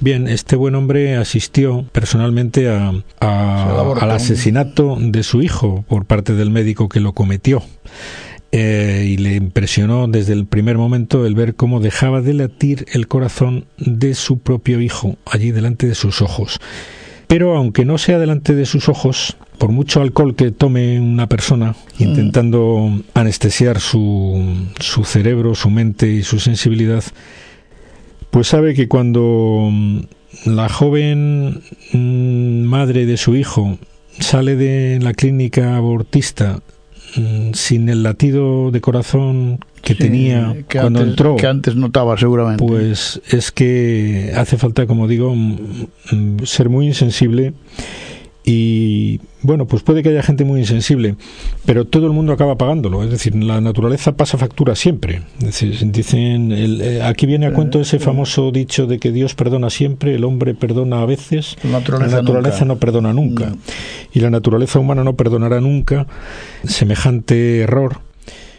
bien, 0.00 0.28
este 0.28 0.56
buen 0.56 0.74
hombre 0.74 1.16
asistió 1.16 1.84
personalmente 1.92 2.68
a, 2.68 2.92
al 3.20 4.10
asesinato 4.10 4.96
de 5.00 5.22
su 5.22 5.42
hijo 5.42 5.84
por 5.88 6.04
parte 6.04 6.34
del 6.34 6.50
médico 6.50 6.88
que 6.88 7.00
lo 7.00 7.12
cometió. 7.12 7.62
Eh, 8.56 9.06
y 9.08 9.16
le 9.16 9.34
impresionó 9.34 10.06
desde 10.06 10.32
el 10.32 10.46
primer 10.46 10.78
momento 10.78 11.26
el 11.26 11.34
ver 11.34 11.56
cómo 11.56 11.80
dejaba 11.80 12.20
de 12.20 12.34
latir 12.34 12.86
el 12.92 13.08
corazón 13.08 13.64
de 13.78 14.14
su 14.14 14.38
propio 14.38 14.80
hijo 14.80 15.16
allí 15.26 15.50
delante 15.50 15.88
de 15.88 15.96
sus 15.96 16.22
ojos. 16.22 16.60
Pero 17.26 17.56
aunque 17.56 17.84
no 17.84 17.98
sea 17.98 18.20
delante 18.20 18.54
de 18.54 18.64
sus 18.64 18.88
ojos, 18.88 19.36
por 19.58 19.70
mucho 19.70 20.00
alcohol 20.00 20.36
que 20.36 20.52
tome 20.52 21.00
una 21.00 21.28
persona, 21.28 21.74
intentando 21.98 23.02
anestesiar 23.14 23.80
su, 23.80 24.68
su 24.78 25.04
cerebro, 25.04 25.56
su 25.56 25.70
mente 25.70 26.08
y 26.08 26.22
su 26.22 26.38
sensibilidad, 26.38 27.02
pues 28.34 28.48
sabe 28.48 28.74
que 28.74 28.88
cuando 28.88 29.70
la 30.44 30.68
joven 30.68 31.62
mm, 31.92 32.62
madre 32.64 33.06
de 33.06 33.16
su 33.16 33.36
hijo 33.36 33.78
sale 34.18 34.56
de 34.56 34.98
la 35.00 35.14
clínica 35.14 35.76
abortista 35.76 36.58
mm, 37.14 37.52
sin 37.52 37.88
el 37.88 38.02
latido 38.02 38.72
de 38.72 38.80
corazón 38.80 39.60
que 39.82 39.94
tenía 39.94 40.56
cuando 40.68 41.02
entró 41.02 41.36
que 41.36 41.46
antes 41.46 41.76
notaba 41.76 42.18
seguramente. 42.18 42.64
pues 42.66 43.22
es 43.30 43.52
que 43.52 44.32
hace 44.34 44.56
falta 44.56 44.88
como 44.88 45.06
digo 45.06 45.32
mm, 45.36 46.42
ser 46.42 46.70
muy 46.70 46.88
insensible 46.88 47.52
y 48.46 49.20
bueno, 49.40 49.66
pues 49.66 49.82
puede 49.82 50.02
que 50.02 50.10
haya 50.10 50.22
gente 50.22 50.44
muy 50.44 50.60
insensible, 50.60 51.16
pero 51.64 51.86
todo 51.86 52.06
el 52.06 52.12
mundo 52.12 52.34
acaba 52.34 52.58
pagándolo. 52.58 53.02
Es 53.02 53.10
decir, 53.10 53.34
la 53.34 53.62
naturaleza 53.62 54.16
pasa 54.16 54.36
factura 54.36 54.74
siempre. 54.74 55.22
Es 55.38 55.46
decir, 55.46 55.90
dicen, 55.90 56.52
eh, 56.52 57.00
aquí 57.02 57.24
viene 57.24 57.46
a 57.46 57.54
cuento 57.54 57.80
ese 57.80 57.98
famoso 57.98 58.50
dicho 58.50 58.86
de 58.86 58.98
que 58.98 59.12
Dios 59.12 59.34
perdona 59.34 59.70
siempre, 59.70 60.14
el 60.14 60.24
hombre 60.24 60.54
perdona 60.54 61.00
a 61.00 61.06
veces, 61.06 61.56
la 61.64 61.80
naturaleza, 61.80 62.66
no 62.66 62.76
perdona 62.76 63.14
nunca. 63.14 63.54
Y 64.12 64.20
la 64.20 64.28
naturaleza 64.28 64.78
humana 64.78 65.04
no 65.04 65.16
perdonará 65.16 65.62
nunca 65.62 66.06
semejante 66.64 67.60
error 67.60 68.00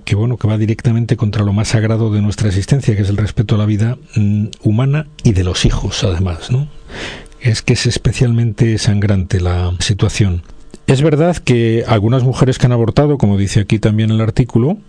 que 0.03 0.15
bueno, 0.15 0.37
que 0.37 0.47
va 0.47 0.59
directamente 0.59 1.17
contra 1.17 1.43
lo 1.43 1.51
más 1.51 1.69
sagrado 1.69 2.11
de 2.11 2.21
nuestra 2.21 2.47
existencia, 2.47 2.95
que 2.95 3.01
es 3.01 3.09
el 3.09 3.17
respeto 3.17 3.55
a 3.55 3.57
la 3.57 3.65
vida 3.65 3.97
mm, 4.15 4.45
humana 4.61 5.07
y 5.23 5.33
de 5.33 5.43
los 5.43 5.65
hijos, 5.65 6.03
además, 6.03 6.51
¿no? 6.51 6.67
Es 7.45 7.61
que 7.61 7.73
es 7.73 7.85
especialmente 7.85 8.75
sangrante 8.79 9.39
la 9.39 9.71
situación. 9.79 10.41
Es 10.87 11.03
verdad 11.03 11.37
que 11.37 11.83
algunas 11.87 12.23
mujeres 12.23 12.57
que 12.57 12.65
han 12.65 12.71
abortado, 12.71 13.19
como 13.19 13.37
dice 13.37 13.59
aquí 13.59 13.77
también 13.77 14.09
el 14.09 14.19
artículo, 14.19 14.79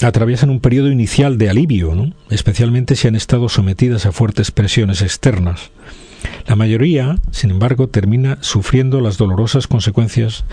atraviesan 0.00 0.50
un 0.50 0.60
periodo 0.60 0.88
inicial 0.88 1.36
de 1.36 1.50
alivio, 1.50 1.96
¿no? 1.96 2.12
especialmente 2.30 2.94
si 2.94 3.08
han 3.08 3.16
estado 3.16 3.48
sometidas 3.48 4.06
a 4.06 4.12
fuertes 4.12 4.52
presiones 4.52 5.02
externas. 5.02 5.70
La 6.46 6.54
mayoría, 6.54 7.16
sin 7.32 7.50
embargo, 7.50 7.88
termina 7.88 8.38
sufriendo 8.40 9.00
las 9.00 9.18
dolorosas 9.18 9.66
consecuencias 9.66 10.44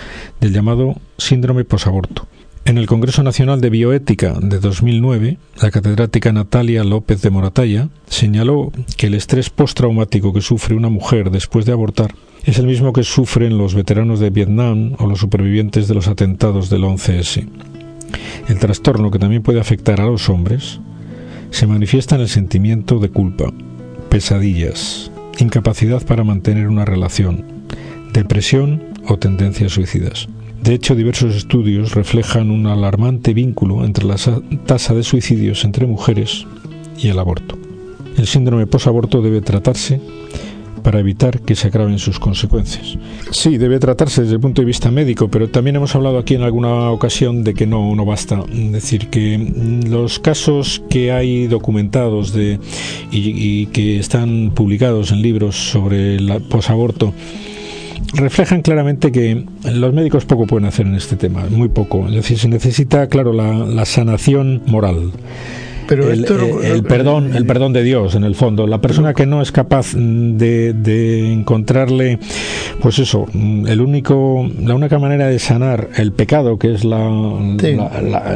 del 0.41 0.53
llamado 0.53 0.95
síndrome 1.19 1.65
posaborto. 1.65 2.27
En 2.65 2.77
el 2.77 2.87
Congreso 2.87 3.23
Nacional 3.23 3.59
de 3.59 3.69
Bioética 3.69 4.35
de 4.39 4.57
2009, 4.59 5.37
la 5.61 5.69
catedrática 5.69 6.31
Natalia 6.31 6.85
López 6.85 7.21
de 7.21 7.29
Moratalla 7.29 7.89
señaló 8.07 8.71
que 8.95 9.07
el 9.07 9.15
estrés 9.15 9.49
postraumático 9.49 10.31
que 10.31 10.39
sufre 10.39 10.73
una 10.73 10.87
mujer 10.87 11.29
después 11.29 11.65
de 11.65 11.73
abortar 11.73 12.15
es 12.45 12.59
el 12.59 12.67
mismo 12.67 12.93
que 12.93 13.03
sufren 13.03 13.57
los 13.57 13.75
veteranos 13.75 14.21
de 14.21 14.29
Vietnam 14.29 14.93
o 14.99 15.07
los 15.07 15.19
supervivientes 15.19 15.89
de 15.89 15.93
los 15.93 16.07
atentados 16.07 16.69
del 16.69 16.83
11S. 16.83 17.49
El 18.47 18.59
trastorno, 18.59 19.11
que 19.11 19.19
también 19.19 19.43
puede 19.43 19.59
afectar 19.59 19.99
a 19.99 20.05
los 20.05 20.29
hombres, 20.29 20.79
se 21.49 21.67
manifiesta 21.67 22.15
en 22.15 22.21
el 22.21 22.29
sentimiento 22.29 22.99
de 22.99 23.09
culpa, 23.09 23.51
pesadillas, 24.07 25.11
incapacidad 25.37 26.01
para 26.05 26.23
mantener 26.23 26.69
una 26.69 26.85
relación, 26.85 27.43
depresión 28.13 28.83
o 29.05 29.19
tendencias 29.19 29.73
suicidas. 29.73 30.29
De 30.63 30.73
hecho, 30.73 30.95
diversos 30.95 31.35
estudios 31.35 31.93
reflejan 31.93 32.49
un 32.49 32.67
alarmante 32.67 33.33
vínculo 33.33 33.83
entre 33.83 34.05
la 34.05 34.15
tasa 34.65 34.93
de 34.93 35.03
suicidios 35.03 35.65
entre 35.65 35.85
mujeres 35.85 36.45
y 36.97 37.09
el 37.09 37.19
aborto. 37.19 37.57
El 38.17 38.27
síndrome 38.27 38.65
posaborto 38.65 39.21
debe 39.21 39.41
tratarse 39.41 39.99
para 40.81 41.01
evitar 41.01 41.41
que 41.41 41.55
se 41.55 41.67
agraven 41.67 41.99
sus 41.99 42.17
consecuencias. 42.17 42.97
Sí, 43.31 43.57
debe 43.57 43.77
tratarse 43.79 44.21
desde 44.21 44.35
el 44.35 44.39
punto 44.39 44.61
de 44.61 44.65
vista 44.65 44.89
médico, 44.89 45.27
pero 45.27 45.49
también 45.49 45.75
hemos 45.75 45.95
hablado 45.95 46.17
aquí 46.17 46.35
en 46.35 46.43
alguna 46.43 46.91
ocasión 46.91 47.43
de 47.43 47.53
que 47.53 47.67
no, 47.67 47.93
no 47.93 48.05
basta. 48.05 48.41
Es 48.49 48.71
decir, 48.71 49.09
que 49.09 49.37
los 49.89 50.19
casos 50.19 50.81
que 50.89 51.11
hay 51.11 51.47
documentados 51.47 52.31
de, 52.31 52.57
y, 53.11 53.61
y 53.61 53.65
que 53.67 53.99
están 53.99 54.51
publicados 54.55 55.11
en 55.11 55.21
libros 55.21 55.71
sobre 55.71 56.15
el 56.15 56.41
posaborto 56.43 57.13
reflejan 58.13 58.61
claramente 58.61 59.11
que 59.11 59.45
los 59.71 59.93
médicos 59.93 60.25
poco 60.25 60.45
pueden 60.45 60.65
hacer 60.65 60.85
en 60.85 60.95
este 60.95 61.15
tema, 61.15 61.45
muy 61.49 61.69
poco. 61.69 62.07
Es 62.07 62.15
decir, 62.15 62.37
se 62.37 62.47
necesita, 62.47 63.07
claro, 63.07 63.33
la, 63.33 63.85
sanación 63.85 64.61
moral. 64.65 65.11
Pero 65.87 66.09
el, 66.09 66.23
eh, 66.23 66.81
perdón, 66.87 67.35
el 67.35 67.45
perdón 67.45 67.73
de 67.73 67.83
Dios, 67.83 68.15
en 68.15 68.23
el 68.23 68.35
fondo. 68.35 68.67
La 68.67 68.79
persona 68.79 69.13
que 69.13 69.25
no 69.25 69.41
es 69.41 69.51
capaz 69.51 69.93
de, 69.93 70.71
de, 70.73 71.33
encontrarle, 71.33 72.19
pues 72.81 72.99
eso, 72.99 73.25
el 73.33 73.81
único, 73.81 74.49
la 74.61 74.75
única 74.75 74.97
manera 74.97 75.27
de 75.27 75.39
sanar 75.39 75.89
el 75.97 76.13
pecado, 76.13 76.57
que 76.57 76.73
es 76.73 76.85
la, 76.85 77.01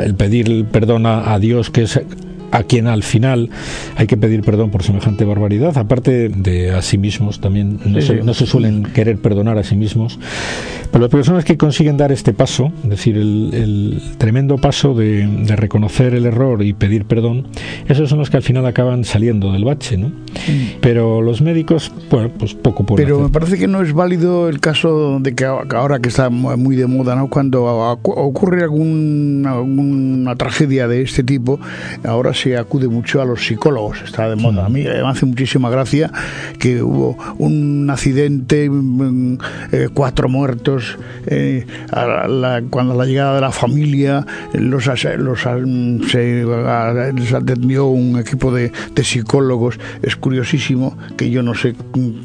el 0.04 0.16
pedir 0.16 0.66
perdón 0.66 1.06
a 1.06 1.40
Dios, 1.40 1.70
que 1.70 1.84
es 1.84 2.02
a 2.52 2.64
quien 2.64 2.88
al 2.88 3.04
final 3.04 3.50
hay 3.96 4.08
que 4.08 4.18
pedir 4.18 4.42
perdón 4.42 4.72
por 4.72 4.84
semejante 4.84 5.26
barbaridad, 5.26 5.78
aparte 5.78 6.30
de 6.30 6.72
a 6.72 6.82
sí 6.82 6.98
mismos 6.98 7.40
también, 7.40 7.80
no, 7.86 8.02
se, 8.02 8.16
no 8.24 8.34
se, 8.34 8.46
suelen 8.46 8.84
querer 8.84 9.18
perdonar 9.18 9.58
a 9.58 9.64
sí 9.64 9.76
mismos, 9.76 10.20
pero 10.92 11.02
las 11.02 11.12
personas 11.12 11.46
que 11.46 11.58
consiguen 11.58 11.98
dar 11.98 12.12
este 12.12 12.34
paso, 12.34 12.72
es 12.84 12.90
decir, 12.90 13.18
el, 13.18 14.02
tremendo 14.18 14.58
paso 14.58 14.94
de, 14.94 15.28
reconocer 15.58 16.14
el 16.14 16.26
error 16.26 16.62
y 16.64 16.74
pedir 16.74 17.06
perdón, 17.06 17.48
esos 17.88 18.10
son 18.10 18.20
los 18.20 18.30
que 18.30 18.38
al 18.38 18.44
final 18.44 18.66
acaban 18.66 19.04
saliendo 19.04 19.52
del 19.52 19.66
bache, 19.66 19.98
¿no? 19.98 20.08
Mm. 20.08 20.80
Pero 20.82 21.22
los 21.22 21.42
médicos, 21.42 21.92
bueno, 22.10 22.30
pues 22.38 22.54
poco 22.54 22.86
pueden 22.86 23.06
Pero 23.06 23.20
me 23.20 23.30
parece 23.30 23.58
que 23.58 23.68
no 23.68 23.82
es 23.82 23.94
válido 23.94 24.50
el 24.50 24.60
caso 24.60 25.20
de 25.20 25.36
que 25.36 25.46
ahora 25.46 26.00
que 26.00 26.10
está 26.10 26.30
muy 26.30 26.76
de 26.76 26.88
moda, 26.88 27.16
¿no? 27.16 27.30
Cuando 27.30 27.66
ocurre 27.66 28.64
alguna, 28.64 29.54
alguna 29.54 30.36
tragedia 30.36 30.88
de 30.88 31.02
este 31.02 31.24
tipo, 31.24 31.60
ahora 32.04 32.34
se 32.42 32.58
acude 32.58 32.88
mucho 32.88 33.22
a 33.22 33.26
los 33.26 33.46
psicólogos, 33.46 34.02
está 34.04 34.30
de 34.30 34.36
moda. 34.36 34.66
A 34.66 34.70
mí 34.70 34.84
me 34.84 35.08
hace 35.08 35.26
muchísima 35.26 35.70
gracia 35.70 36.12
que 36.60 36.82
hubo 36.82 37.18
un 37.38 37.90
accidente, 37.90 38.70
mm, 38.70 39.38
eh, 39.72 39.90
cuatro 39.94 40.30
muertos, 40.30 40.98
eh, 41.26 41.66
a 41.92 42.28
la, 42.28 42.62
cuando 42.70 42.96
la 42.96 43.06
llegada 43.06 43.36
de 43.36 43.42
la 43.42 43.52
familia 43.52 44.26
los, 44.54 44.86
los 44.86 45.42
se 45.42 46.46
les 47.14 47.34
atendió 47.34 47.86
un 47.88 48.20
equipo 48.20 48.54
de, 48.54 48.72
de 48.94 49.04
psicólogos. 49.04 49.80
Es 50.02 50.16
curiosísimo 50.16 50.98
que 51.16 51.30
yo 51.30 51.44
no 51.44 51.54
sé 51.54 51.76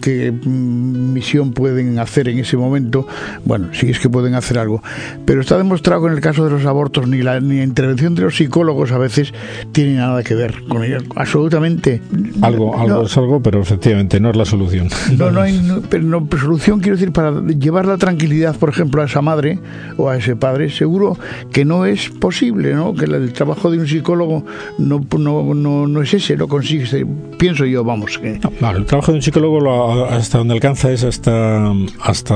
qué 0.01 0.33
misión 0.33 1.53
pueden 1.53 1.99
hacer 1.99 2.29
en 2.29 2.39
ese 2.39 2.57
momento. 2.57 3.07
Bueno, 3.45 3.69
sí 3.73 3.91
es 3.91 3.99
que 3.99 4.09
pueden 4.09 4.35
hacer 4.35 4.59
algo. 4.59 4.83
Pero 5.25 5.41
está 5.41 5.57
demostrado 5.57 6.03
que 6.03 6.09
en 6.09 6.15
el 6.15 6.21
caso 6.21 6.45
de 6.45 6.51
los 6.51 6.67
abortos 6.67 7.09
ni 7.09 7.23
la, 7.23 7.41
ni 7.41 7.59
la 7.59 7.65
intervención 7.65 8.15
de 8.15 8.23
los 8.23 8.37
psicólogos 8.37 8.93
a 8.93 8.99
veces 8.99 9.33
tiene 9.73 10.01
nada 10.03 10.23
que 10.23 10.35
ver 10.35 10.63
con 10.69 10.85
ella, 10.85 10.99
absolutamente. 11.17 12.01
Algo, 12.41 12.79
algo 12.79 13.03
es 13.03 13.17
algo, 13.17 13.41
pero 13.41 13.61
efectivamente 13.61 14.21
no 14.21 14.31
es 14.31 14.37
la 14.37 14.45
solución. 14.45 14.89
No, 15.17 15.31
no 15.31 15.41
hay 15.41 15.61
pero 15.89 16.05
no, 16.05 16.27
solución, 16.39 16.81
quiero 16.81 16.97
decir, 16.97 17.13
para 17.13 17.41
llevar 17.43 17.87
la 17.87 17.97
tranquilidad, 17.99 18.57
por 18.57 18.69
ejemplo, 18.69 19.03
a 19.03 19.07
esa 19.07 19.23
madre 19.23 19.59
o 19.97 20.09
a 20.09 20.17
ese 20.17 20.37
padre, 20.37 20.71
seguro 20.71 21.17
que 21.53 21.65
no 21.65 21.87
es 21.87 22.09
posible, 22.09 22.75
¿no? 22.75 22.95
Que 22.95 23.05
el 23.05 23.33
trabajo 23.33 23.71
de 23.71 23.79
un 23.79 23.87
psicólogo 23.87 24.45
no, 24.79 25.05
no, 25.19 25.55
no, 25.55 25.87
no 25.87 26.03
es 26.03 26.15
ese, 26.15 26.37
no 26.37 26.49
consigue, 26.49 27.07
pienso 27.39 27.65
yo, 27.65 27.85
vamos. 27.85 28.19
Que... 28.19 28.41
el 28.77 28.87
trabajo 28.87 29.13
de 29.13 29.19
un 29.19 29.23
psicólogo 29.23 30.07
hasta 30.07 30.39
donde 30.39 30.55
alcanza 30.55 30.91
es 30.91 31.05
hasta, 31.05 31.73
hasta 32.01 32.35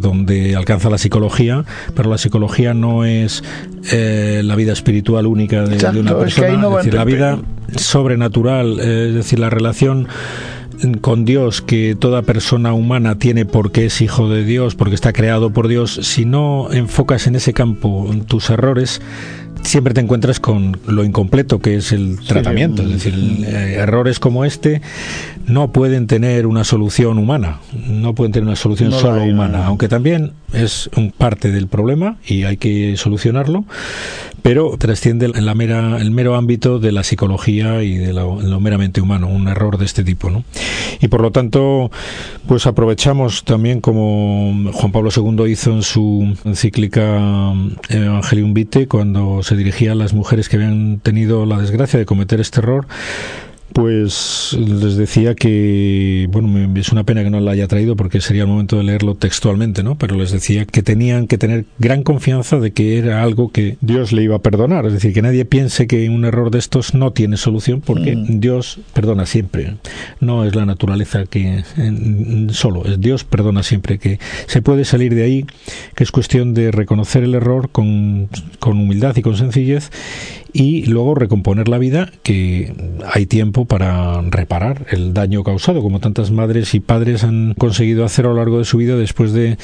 donde 0.00 0.56
alcanza 0.56 0.90
la 0.90 0.98
psicología, 0.98 1.64
pero 1.94 2.10
la 2.10 2.18
psicología 2.18 2.74
no 2.74 3.04
es 3.04 3.42
eh, 3.92 4.42
la 4.44 4.56
vida 4.56 4.72
espiritual 4.72 5.26
única 5.26 5.62
de, 5.62 5.76
una 6.00 6.18
persona. 6.18 6.48
Es, 6.48 6.76
decir, 6.76 6.94
la 6.94 7.04
vida 7.06 7.38
sobrenatural, 7.74 8.78
eh, 8.80 9.08
es 9.08 9.14
decir, 9.14 9.38
la 9.38 9.50
relación 9.50 10.08
con 11.00 11.24
Dios 11.24 11.62
que 11.62 11.96
toda 11.98 12.22
persona 12.22 12.74
humana 12.74 13.18
tiene 13.18 13.46
porque 13.46 13.86
es 13.86 14.02
hijo 14.02 14.28
de 14.28 14.44
Dios, 14.44 14.74
porque 14.74 14.94
está 14.94 15.12
creado 15.12 15.50
por 15.50 15.68
Dios, 15.68 15.98
si 16.02 16.24
no 16.24 16.70
enfocas 16.70 17.26
en 17.26 17.36
ese 17.36 17.54
campo 17.54 18.10
tus 18.26 18.50
errores, 18.50 19.00
siempre 19.62 19.94
te 19.94 20.00
encuentras 20.00 20.40
con 20.40 20.78
lo 20.86 21.04
incompleto 21.04 21.58
que 21.58 21.76
es 21.76 21.92
el 21.92 22.18
tratamiento. 22.20 22.82
Es 22.82 22.90
decir, 22.90 23.14
eh, 23.46 23.76
errores 23.78 24.18
como 24.18 24.44
este 24.44 24.80
no 25.46 25.72
pueden 25.72 26.06
tener 26.06 26.46
una 26.46 26.64
solución 26.64 27.18
humana, 27.18 27.60
no 27.88 28.14
pueden 28.14 28.32
tener 28.32 28.46
una 28.46 28.56
solución 28.56 28.92
solo 28.92 29.22
humana, 29.22 29.66
aunque 29.66 29.88
también 29.88 30.32
es 30.52 30.90
un 30.96 31.10
parte 31.10 31.50
del 31.50 31.68
problema 31.68 32.16
y 32.26 32.44
hay 32.44 32.56
que 32.56 32.96
solucionarlo, 32.96 33.64
pero 34.42 34.76
trasciende 34.78 35.26
en 35.26 35.44
la 35.44 35.54
mera, 35.54 35.98
el 36.00 36.10
mero 36.10 36.36
ámbito 36.36 36.78
de 36.78 36.92
la 36.92 37.02
psicología 37.02 37.82
y 37.82 37.96
de 37.96 38.12
lo, 38.12 38.36
meramente 38.60 39.00
humano, 39.00 39.28
un 39.28 39.48
error 39.48 39.78
de 39.78 39.84
este 39.84 40.04
tipo. 40.04 40.30
¿no? 40.30 40.44
Y 41.00 41.08
por 41.08 41.20
lo 41.20 41.32
tanto, 41.32 41.90
pues 42.46 42.66
aprovechamos 42.66 43.44
también 43.44 43.80
como 43.80 44.54
Juan 44.72 44.92
Pablo 44.92 45.10
II 45.14 45.50
hizo 45.50 45.72
en 45.72 45.82
su 45.82 46.36
encíclica 46.44 47.52
Evangelium 47.88 48.54
Vitae, 48.54 48.86
cuando 48.86 49.42
se 49.42 49.56
dirigía 49.56 49.92
a 49.92 49.96
las 49.96 50.12
mujeres 50.12 50.48
que 50.48 50.56
habían 50.56 51.00
tenido 51.00 51.46
la 51.46 51.58
desgracia 51.58 51.98
de 51.98 52.06
cometer 52.06 52.40
este 52.40 52.60
error, 52.60 52.86
pues 53.72 54.56
les 54.58 54.96
decía 54.96 55.34
que, 55.34 56.28
bueno, 56.30 56.78
es 56.78 56.92
una 56.92 57.04
pena 57.04 57.22
que 57.22 57.30
no 57.30 57.40
la 57.40 57.52
haya 57.52 57.68
traído 57.68 57.96
porque 57.96 58.20
sería 58.20 58.42
el 58.42 58.48
momento 58.48 58.76
de 58.76 58.84
leerlo 58.84 59.14
textualmente, 59.14 59.82
¿no? 59.82 59.96
Pero 59.96 60.16
les 60.16 60.30
decía 60.30 60.64
que 60.64 60.82
tenían 60.82 61.26
que 61.26 61.36
tener 61.36 61.66
gran 61.78 62.02
confianza 62.02 62.58
de 62.58 62.70
que 62.70 62.98
era 62.98 63.22
algo 63.22 63.50
que 63.50 63.76
Dios 63.80 64.12
le 64.12 64.22
iba 64.22 64.36
a 64.36 64.40
perdonar. 64.40 64.86
Es 64.86 64.94
decir, 64.94 65.12
que 65.12 65.22
nadie 65.22 65.44
piense 65.44 65.86
que 65.86 66.08
un 66.08 66.24
error 66.24 66.50
de 66.50 66.58
estos 66.58 66.94
no 66.94 67.12
tiene 67.12 67.36
solución 67.36 67.80
porque 67.80 68.16
mm. 68.16 68.40
Dios 68.40 68.78
perdona 68.94 69.26
siempre. 69.26 69.76
No 70.20 70.44
es 70.44 70.54
la 70.54 70.64
naturaleza 70.64 71.24
que 71.26 71.64
solo, 72.50 72.84
es 72.86 73.00
Dios 73.00 73.24
perdona 73.24 73.62
siempre, 73.62 73.98
que 73.98 74.18
se 74.46 74.62
puede 74.62 74.84
salir 74.84 75.14
de 75.14 75.24
ahí, 75.24 75.46
que 75.94 76.04
es 76.04 76.12
cuestión 76.12 76.54
de 76.54 76.70
reconocer 76.70 77.24
el 77.24 77.34
error 77.34 77.68
con, 77.70 78.28
con 78.58 78.78
humildad 78.78 79.16
y 79.16 79.22
con 79.22 79.36
sencillez 79.36 79.90
y 80.58 80.86
luego 80.86 81.14
recomponer 81.14 81.68
la 81.68 81.76
vida, 81.76 82.10
que 82.22 82.72
hay 83.12 83.26
tiempo 83.26 83.66
para 83.66 84.22
reparar 84.22 84.86
el 84.90 85.12
daño 85.12 85.44
causado, 85.44 85.82
como 85.82 86.00
tantas 86.00 86.30
madres 86.30 86.74
y 86.74 86.80
padres 86.80 87.24
han 87.24 87.52
conseguido 87.52 88.06
hacer 88.06 88.24
a 88.24 88.30
lo 88.30 88.36
largo 88.36 88.58
de 88.58 88.64
su 88.64 88.78
vida 88.78 88.96
después 88.96 89.34
de 89.34 89.58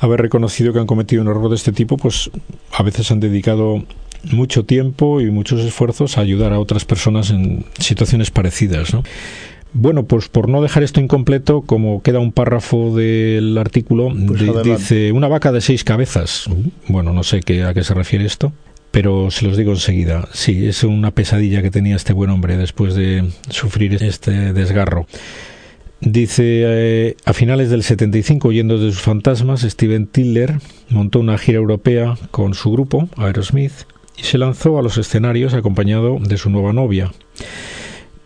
haber 0.00 0.20
reconocido 0.20 0.72
que 0.72 0.80
han 0.80 0.88
cometido 0.88 1.22
un 1.22 1.28
error 1.28 1.48
de 1.48 1.54
este 1.54 1.70
tipo, 1.70 1.96
pues 1.96 2.28
a 2.72 2.82
veces 2.82 3.12
han 3.12 3.20
dedicado 3.20 3.84
mucho 4.32 4.64
tiempo 4.64 5.20
y 5.20 5.30
muchos 5.30 5.60
esfuerzos 5.60 6.18
a 6.18 6.22
ayudar 6.22 6.52
a 6.52 6.58
otras 6.58 6.84
personas 6.84 7.30
en 7.30 7.64
situaciones 7.78 8.32
parecidas, 8.32 8.92
¿no? 8.92 9.04
Bueno, 9.74 10.06
pues 10.06 10.28
por 10.28 10.48
no 10.48 10.60
dejar 10.60 10.82
esto 10.82 11.00
incompleto, 11.00 11.62
como 11.62 12.02
queda 12.02 12.18
un 12.18 12.32
párrafo 12.32 12.96
del 12.96 13.56
artículo, 13.58 14.12
pues 14.26 14.64
dice 14.64 15.12
una 15.12 15.28
vaca 15.28 15.52
de 15.52 15.60
seis 15.60 15.84
cabezas. 15.84 16.50
Bueno, 16.88 17.12
no 17.12 17.22
sé 17.22 17.40
qué, 17.40 17.62
a 17.62 17.72
qué 17.74 17.84
se 17.84 17.94
refiere 17.94 18.24
esto 18.24 18.52
pero 18.92 19.30
se 19.30 19.44
los 19.44 19.56
digo 19.56 19.72
enseguida. 19.72 20.28
Sí, 20.32 20.68
es 20.68 20.84
una 20.84 21.10
pesadilla 21.10 21.62
que 21.62 21.70
tenía 21.70 21.96
este 21.96 22.12
buen 22.12 22.30
hombre 22.30 22.56
después 22.56 22.94
de 22.94 23.28
sufrir 23.48 24.00
este 24.02 24.52
desgarro. 24.52 25.06
Dice, 26.00 26.42
eh, 26.44 27.16
a 27.24 27.32
finales 27.32 27.70
del 27.70 27.82
75, 27.82 28.48
huyendo 28.48 28.76
de 28.76 28.92
sus 28.92 29.02
fantasmas, 29.02 29.62
Steven 29.62 30.06
Tiller 30.06 30.58
montó 30.90 31.20
una 31.20 31.38
gira 31.38 31.58
europea 31.58 32.16
con 32.30 32.54
su 32.54 32.70
grupo, 32.72 33.08
Aerosmith, 33.16 33.72
y 34.16 34.24
se 34.24 34.36
lanzó 34.36 34.78
a 34.78 34.82
los 34.82 34.98
escenarios 34.98 35.54
acompañado 35.54 36.18
de 36.18 36.36
su 36.36 36.50
nueva 36.50 36.72
novia, 36.72 37.12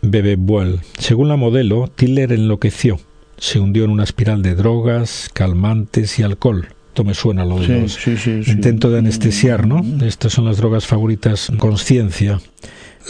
Bebe 0.02 0.36
Buell. 0.36 0.80
Según 0.98 1.28
la 1.28 1.36
modelo, 1.36 1.88
Tiller 1.94 2.32
enloqueció. 2.32 2.98
Se 3.36 3.60
hundió 3.60 3.84
en 3.84 3.90
una 3.90 4.04
espiral 4.04 4.42
de 4.42 4.54
drogas, 4.54 5.28
calmantes 5.32 6.18
y 6.18 6.22
alcohol 6.22 6.68
me 7.04 7.14
suena 7.14 7.44
lo 7.44 7.60
de 7.60 7.80
los 7.80 8.06
intento 8.48 8.90
de 8.90 8.98
anestesiar, 8.98 9.66
¿no? 9.66 9.84
Estas 10.04 10.32
son 10.32 10.44
las 10.44 10.58
drogas 10.58 10.86
favoritas, 10.86 11.52
conciencia. 11.58 12.40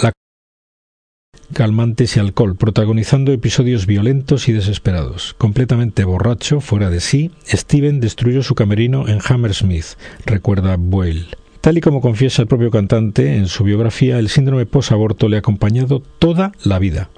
La 0.02 0.12
calmantes 1.52 2.16
y 2.16 2.20
alcohol, 2.20 2.56
protagonizando 2.56 3.32
episodios 3.32 3.86
violentos 3.86 4.48
y 4.48 4.52
desesperados. 4.52 5.34
Completamente 5.38 6.04
borracho, 6.04 6.60
fuera 6.60 6.90
de 6.90 7.00
sí, 7.00 7.30
Steven 7.46 8.00
destruyó 8.00 8.42
su 8.42 8.54
camerino 8.54 9.08
en 9.08 9.20
Hammersmith, 9.26 9.96
recuerda 10.24 10.76
Boyle. 10.76 11.26
Tal 11.60 11.78
y 11.78 11.80
como 11.80 12.00
confiesa 12.00 12.42
el 12.42 12.48
propio 12.48 12.70
cantante 12.70 13.36
en 13.36 13.48
su 13.48 13.64
biografía, 13.64 14.18
el 14.18 14.28
síndrome 14.28 14.66
post-aborto 14.66 15.28
le 15.28 15.36
ha 15.36 15.40
acompañado 15.40 16.00
toda 16.18 16.52
la 16.62 16.78
vida. 16.78 17.10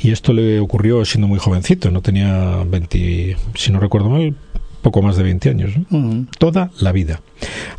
Y 0.00 0.12
esto 0.12 0.32
le 0.32 0.60
ocurrió 0.60 1.04
siendo 1.04 1.26
muy 1.26 1.38
jovencito, 1.38 1.90
no 1.90 2.02
tenía 2.02 2.62
20, 2.64 3.36
si 3.54 3.72
no 3.72 3.80
recuerdo 3.80 4.10
mal, 4.10 4.34
poco 4.82 5.02
más 5.02 5.16
de 5.16 5.22
20 5.24 5.50
años, 5.50 5.72
toda 6.38 6.70
la 6.80 6.92
vida. 6.92 7.20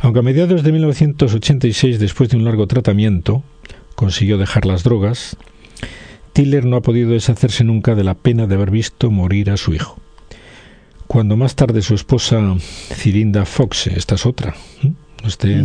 Aunque 0.00 0.20
a 0.20 0.22
mediados 0.22 0.62
de 0.62 0.72
1986, 0.72 1.98
después 1.98 2.30
de 2.30 2.36
un 2.36 2.44
largo 2.44 2.66
tratamiento, 2.66 3.42
consiguió 3.94 4.38
dejar 4.38 4.66
las 4.66 4.84
drogas, 4.84 5.36
Tiller 6.32 6.64
no 6.64 6.76
ha 6.76 6.82
podido 6.82 7.10
deshacerse 7.10 7.64
nunca 7.64 7.94
de 7.94 8.04
la 8.04 8.14
pena 8.14 8.46
de 8.46 8.54
haber 8.54 8.70
visto 8.70 9.10
morir 9.10 9.50
a 9.50 9.56
su 9.56 9.74
hijo. 9.74 9.98
Cuando 11.06 11.36
más 11.36 11.56
tarde 11.56 11.82
su 11.82 11.94
esposa 11.94 12.56
Cirinda 12.94 13.44
Fox, 13.44 13.88
esta 13.88 14.14
es 14.14 14.26
otra, 14.26 14.54
este, 15.24 15.64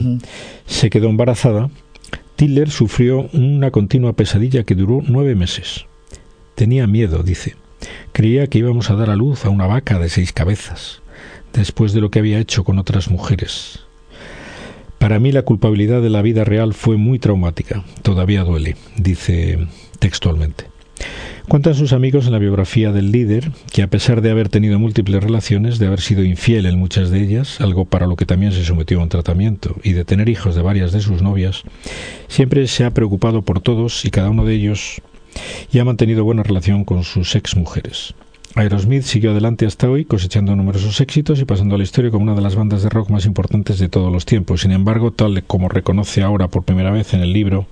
se 0.65 0.89
quedó 0.89 1.09
embarazada, 1.09 1.69
Tiller 2.35 2.69
sufrió 2.69 3.29
una 3.31 3.71
continua 3.71 4.13
pesadilla 4.13 4.63
que 4.63 4.75
duró 4.75 5.01
nueve 5.05 5.35
meses. 5.35 5.85
Tenía 6.55 6.87
miedo, 6.87 7.23
dice. 7.23 7.55
Creía 8.11 8.47
que 8.47 8.59
íbamos 8.59 8.89
a 8.89 8.95
dar 8.95 9.09
a 9.09 9.15
luz 9.15 9.45
a 9.45 9.49
una 9.49 9.67
vaca 9.67 9.99
de 9.99 10.09
seis 10.09 10.33
cabezas 10.33 11.01
después 11.55 11.93
de 11.93 12.01
lo 12.01 12.11
que 12.11 12.19
había 12.19 12.39
hecho 12.39 12.63
con 12.63 12.79
otras 12.79 13.09
mujeres. 13.09 13.79
Para 14.97 15.19
mí 15.19 15.31
la 15.31 15.43
culpabilidad 15.43 16.01
de 16.01 16.09
la 16.09 16.21
vida 16.21 16.43
real 16.43 16.73
fue 16.73 16.97
muy 16.97 17.19
traumática, 17.19 17.83
todavía 18.01 18.43
duele, 18.43 18.75
dice 18.97 19.67
textualmente. 19.99 20.65
Cuentan 21.47 21.75
sus 21.75 21.93
amigos 21.93 22.25
en 22.25 22.31
la 22.31 22.39
biografía 22.39 22.91
del 22.91 23.11
líder 23.11 23.51
que 23.71 23.83
a 23.83 23.87
pesar 23.87 24.21
de 24.21 24.31
haber 24.31 24.49
tenido 24.49 24.79
múltiples 24.79 25.23
relaciones, 25.23 25.77
de 25.77 25.85
haber 25.85 26.01
sido 26.01 26.23
infiel 26.23 26.65
en 26.65 26.79
muchas 26.79 27.11
de 27.11 27.21
ellas, 27.21 27.61
algo 27.61 27.85
para 27.85 28.07
lo 28.07 28.15
que 28.15 28.25
también 28.25 28.51
se 28.51 28.65
sometió 28.65 28.99
a 28.99 29.03
un 29.03 29.09
tratamiento, 29.09 29.75
y 29.83 29.93
de 29.93 30.05
tener 30.05 30.27
hijos 30.27 30.55
de 30.55 30.63
varias 30.63 30.91
de 30.91 31.01
sus 31.01 31.21
novias, 31.21 31.61
siempre 32.27 32.65
se 32.65 32.83
ha 32.83 32.91
preocupado 32.91 33.43
por 33.43 33.61
todos 33.61 34.05
y 34.05 34.09
cada 34.09 34.31
uno 34.31 34.43
de 34.43 34.55
ellos 34.55 35.01
y 35.71 35.77
ha 35.77 35.85
mantenido 35.85 36.23
buena 36.23 36.41
relación 36.41 36.83
con 36.83 37.03
sus 37.03 37.35
ex 37.35 37.55
mujeres. 37.55 38.15
Aerosmith 38.55 39.03
siguió 39.03 39.31
adelante 39.31 39.65
hasta 39.65 39.89
hoy, 39.89 40.05
cosechando 40.05 40.55
numerosos 40.55 41.01
éxitos 41.01 41.41
y 41.41 41.45
pasando 41.45 41.75
a 41.75 41.77
la 41.77 41.83
historia 41.83 42.09
como 42.09 42.23
una 42.23 42.35
de 42.35 42.41
las 42.41 42.55
bandas 42.55 42.83
de 42.83 42.89
rock 42.89 43.09
más 43.09 43.25
importantes 43.25 43.79
de 43.79 43.89
todos 43.89 44.13
los 44.13 44.25
tiempos. 44.25 44.61
Sin 44.61 44.71
embargo, 44.71 45.11
tal 45.11 45.43
como 45.43 45.67
reconoce 45.67 46.23
ahora 46.23 46.47
por 46.47 46.63
primera 46.63 46.89
vez 46.89 47.13
en 47.13 47.19
el 47.19 47.33
libro 47.33 47.67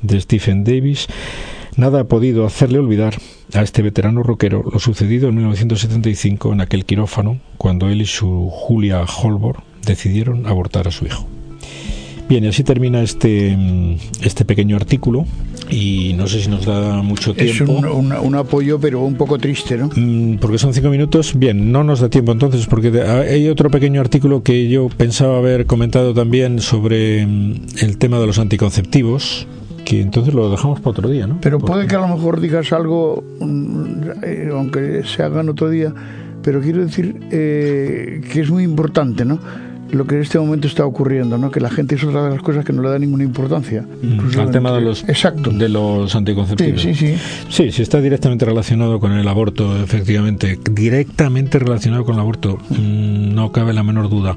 de 0.00 0.20
Stephen 0.20 0.62
Davis, 0.62 1.08
nada 1.76 2.02
ha 2.02 2.04
podido 2.04 2.46
hacerle 2.46 2.78
olvidar 2.78 3.16
a 3.52 3.62
este 3.62 3.82
veterano 3.82 4.22
rockero 4.22 4.62
lo 4.72 4.78
sucedido 4.78 5.28
en 5.28 5.34
1975 5.34 6.52
en 6.52 6.60
aquel 6.60 6.84
quirófano, 6.84 7.40
cuando 7.58 7.88
él 7.88 8.00
y 8.02 8.06
su 8.06 8.48
Julia 8.48 9.02
Holbor 9.02 9.64
decidieron 9.84 10.46
abortar 10.46 10.86
a 10.86 10.92
su 10.92 11.04
hijo. 11.04 11.31
Bien, 12.28 12.44
y 12.44 12.48
así 12.48 12.64
termina 12.64 13.02
este, 13.02 13.56
este 14.22 14.44
pequeño 14.44 14.76
artículo 14.76 15.26
y 15.70 16.14
no 16.16 16.26
sé 16.26 16.40
si 16.40 16.48
nos 16.48 16.66
da 16.66 17.02
mucho 17.02 17.34
tiempo. 17.34 17.78
Es 17.78 18.22
un, 18.22 18.34
apoyo, 18.34 18.78
pero 18.78 19.00
un 19.00 19.14
poco 19.14 19.38
triste, 19.38 19.76
¿no? 19.76 19.90
Mm, 19.94 20.36
porque 20.36 20.58
son 20.58 20.74
cinco 20.74 20.90
minutos. 20.90 21.32
Bien, 21.38 21.72
no 21.72 21.84
nos 21.84 22.00
da 22.00 22.08
tiempo 22.08 22.32
entonces, 22.32 22.66
porque 22.66 22.88
hay 23.02 23.48
otro 23.48 23.70
pequeño 23.70 24.00
artículo 24.00 24.42
que 24.42 24.68
yo 24.68 24.88
pensaba 24.88 25.38
haber 25.38 25.66
comentado 25.66 26.14
también 26.14 26.60
sobre 26.60 27.26
mm, 27.26 27.54
el 27.80 27.98
tema 27.98 28.18
de 28.18 28.26
los 28.26 28.38
anticonceptivos 28.38 29.46
que 29.84 30.00
entonces 30.00 30.32
lo 30.32 30.48
dejamos 30.50 30.80
para 30.80 30.90
otro 30.90 31.08
día, 31.08 31.26
¿no? 31.26 31.38
Pero 31.40 31.58
puede 31.58 31.86
que 31.86 31.96
a 31.96 32.00
lo 32.00 32.08
mejor 32.08 32.40
digas 32.40 32.72
algo, 32.72 33.22
mm, 33.40 33.94
eh, 34.22 34.48
aunque 34.52 35.02
se 35.04 35.22
haga 35.22 35.40
en 35.40 35.48
otro 35.48 35.68
día, 35.68 35.92
pero 36.42 36.60
quiero 36.60 36.84
decir 36.84 37.20
eh, 37.30 38.20
que 38.32 38.40
es 38.40 38.50
muy 38.50 38.64
importante, 38.64 39.24
¿no? 39.24 39.38
Lo 39.92 40.06
que 40.06 40.16
en 40.16 40.22
este 40.22 40.38
momento 40.38 40.66
está 40.66 40.86
ocurriendo, 40.86 41.38
¿no? 41.38 41.50
que 41.50 41.60
la 41.60 41.70
gente 41.70 41.94
es 41.94 42.04
otra 42.04 42.24
de 42.24 42.30
las 42.30 42.42
cosas 42.42 42.64
que 42.64 42.72
no 42.72 42.82
le 42.82 42.88
da 42.88 42.98
ninguna 42.98 43.24
importancia. 43.24 43.84
Mm, 44.02 44.38
al 44.38 44.50
tema 44.50 44.72
de 44.72 44.80
los, 44.80 45.04
Exacto. 45.08 45.50
de 45.50 45.68
los 45.68 46.14
anticonceptivos. 46.14 46.80
Sí, 46.80 46.94
sí, 46.94 47.14
sí. 47.14 47.18
Sí, 47.48 47.72
sí 47.72 47.82
está 47.82 48.00
directamente 48.00 48.44
relacionado 48.44 48.98
con 48.98 49.12
el 49.12 49.28
aborto, 49.28 49.80
efectivamente. 49.82 50.58
Directamente 50.70 51.58
relacionado 51.58 52.04
con 52.04 52.14
el 52.14 52.20
aborto, 52.20 52.58
mm, 52.70 53.34
no 53.34 53.52
cabe 53.52 53.74
la 53.74 53.82
menor 53.82 54.08
duda. 54.08 54.36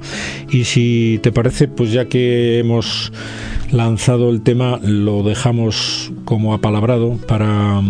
Y 0.50 0.66
si 0.66 1.20
te 1.24 1.32
parece, 1.32 1.68
pues 1.68 1.92
ya 1.92 2.06
que 2.06 2.60
hemos 2.60 3.14
lanzado 3.72 4.30
el 4.30 4.42
tema, 4.42 4.80
lo 4.84 5.24
dejamos 5.24 6.12
como 6.26 6.54
apalabrado 6.54 7.18
para, 7.28 7.82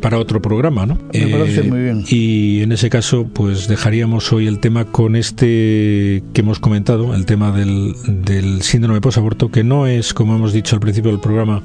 para 0.00 0.18
otro 0.18 0.40
programa, 0.42 0.86
¿no? 0.86 0.98
Me 1.12 1.26
parece 1.28 1.62
muy 1.62 1.82
bien. 1.82 2.04
Y 2.08 2.62
en 2.62 2.72
ese 2.72 2.90
caso, 2.90 3.26
pues 3.32 3.68
dejaríamos 3.68 4.32
hoy 4.32 4.46
el 4.46 4.58
tema 4.58 4.84
con 4.86 5.16
este 5.16 6.22
que 6.32 6.40
hemos 6.40 6.58
comentado, 6.58 7.09
el 7.14 7.26
tema 7.26 7.52
del, 7.52 7.94
del 8.06 8.62
síndrome 8.62 9.00
posaborto, 9.00 9.50
que 9.50 9.64
no 9.64 9.86
es, 9.86 10.14
como 10.14 10.34
hemos 10.34 10.52
dicho 10.52 10.76
al 10.76 10.80
principio 10.80 11.10
del 11.10 11.20
programa, 11.20 11.62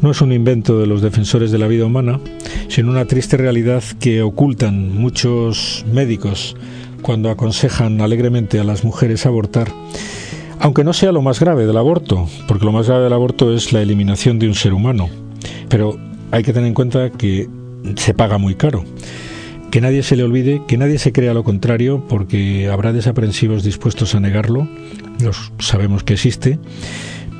no 0.00 0.10
es 0.10 0.20
un 0.20 0.32
invento 0.32 0.78
de 0.78 0.86
los 0.86 1.02
defensores 1.02 1.50
de 1.50 1.58
la 1.58 1.66
vida 1.66 1.86
humana, 1.86 2.20
sino 2.68 2.90
una 2.90 3.06
triste 3.06 3.36
realidad 3.36 3.82
que 4.00 4.22
ocultan 4.22 4.94
muchos 4.94 5.84
médicos 5.90 6.56
cuando 7.02 7.30
aconsejan 7.30 8.00
alegremente 8.00 8.58
a 8.58 8.64
las 8.64 8.84
mujeres 8.84 9.26
abortar 9.26 9.72
aunque 10.58 10.84
no 10.84 10.92
sea 10.92 11.12
lo 11.12 11.22
más 11.22 11.40
grave 11.40 11.66
del 11.66 11.76
aborto, 11.76 12.28
porque 12.48 12.64
lo 12.64 12.72
más 12.72 12.86
grave 12.86 13.04
del 13.04 13.12
aborto 13.12 13.54
es 13.54 13.72
la 13.72 13.82
eliminación 13.82 14.38
de 14.38 14.48
un 14.48 14.54
ser 14.54 14.72
humano. 14.72 15.08
Pero 15.68 15.96
hay 16.30 16.42
que 16.42 16.52
tener 16.52 16.68
en 16.68 16.74
cuenta 16.74 17.10
que 17.10 17.48
se 17.96 18.14
paga 18.14 18.38
muy 18.38 18.54
caro. 18.54 18.84
Que 19.70 19.80
nadie 19.80 20.02
se 20.02 20.16
le 20.16 20.22
olvide, 20.22 20.62
que 20.66 20.78
nadie 20.78 20.98
se 20.98 21.12
crea 21.12 21.34
lo 21.34 21.44
contrario, 21.44 22.02
porque 22.08 22.68
habrá 22.68 22.92
desaprensivos 22.92 23.62
dispuestos 23.62 24.14
a 24.14 24.20
negarlo, 24.20 24.68
los 25.20 25.52
sabemos 25.58 26.02
que 26.02 26.14
existe, 26.14 26.58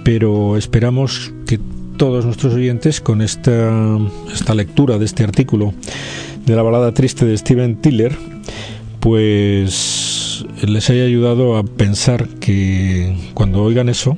pero 0.04 0.56
esperamos 0.56 1.32
que 1.46 1.58
todos 1.96 2.24
nuestros 2.26 2.54
oyentes, 2.54 3.00
con 3.00 3.22
esta, 3.22 3.98
esta 4.32 4.54
lectura 4.54 4.98
de 4.98 5.04
este 5.04 5.24
artículo 5.24 5.72
de 6.44 6.54
la 6.54 6.62
balada 6.62 6.92
triste 6.92 7.24
de 7.24 7.36
Steven 7.36 7.76
Tiller, 7.76 8.16
pues 9.00 10.44
les 10.66 10.90
haya 10.90 11.04
ayudado 11.04 11.56
a 11.56 11.64
pensar 11.64 12.28
que 12.40 13.16
cuando 13.34 13.62
oigan 13.62 13.88
eso, 13.88 14.16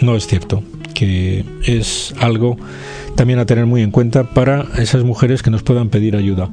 no 0.00 0.14
es 0.14 0.26
cierto, 0.26 0.62
que 0.94 1.44
es 1.64 2.14
algo 2.18 2.56
también 3.14 3.38
a 3.38 3.46
tener 3.46 3.66
muy 3.66 3.82
en 3.82 3.90
cuenta 3.90 4.24
para 4.24 4.66
esas 4.78 5.04
mujeres 5.04 5.42
que 5.42 5.50
nos 5.50 5.62
puedan 5.62 5.88
pedir 5.88 6.16
ayuda. 6.16 6.50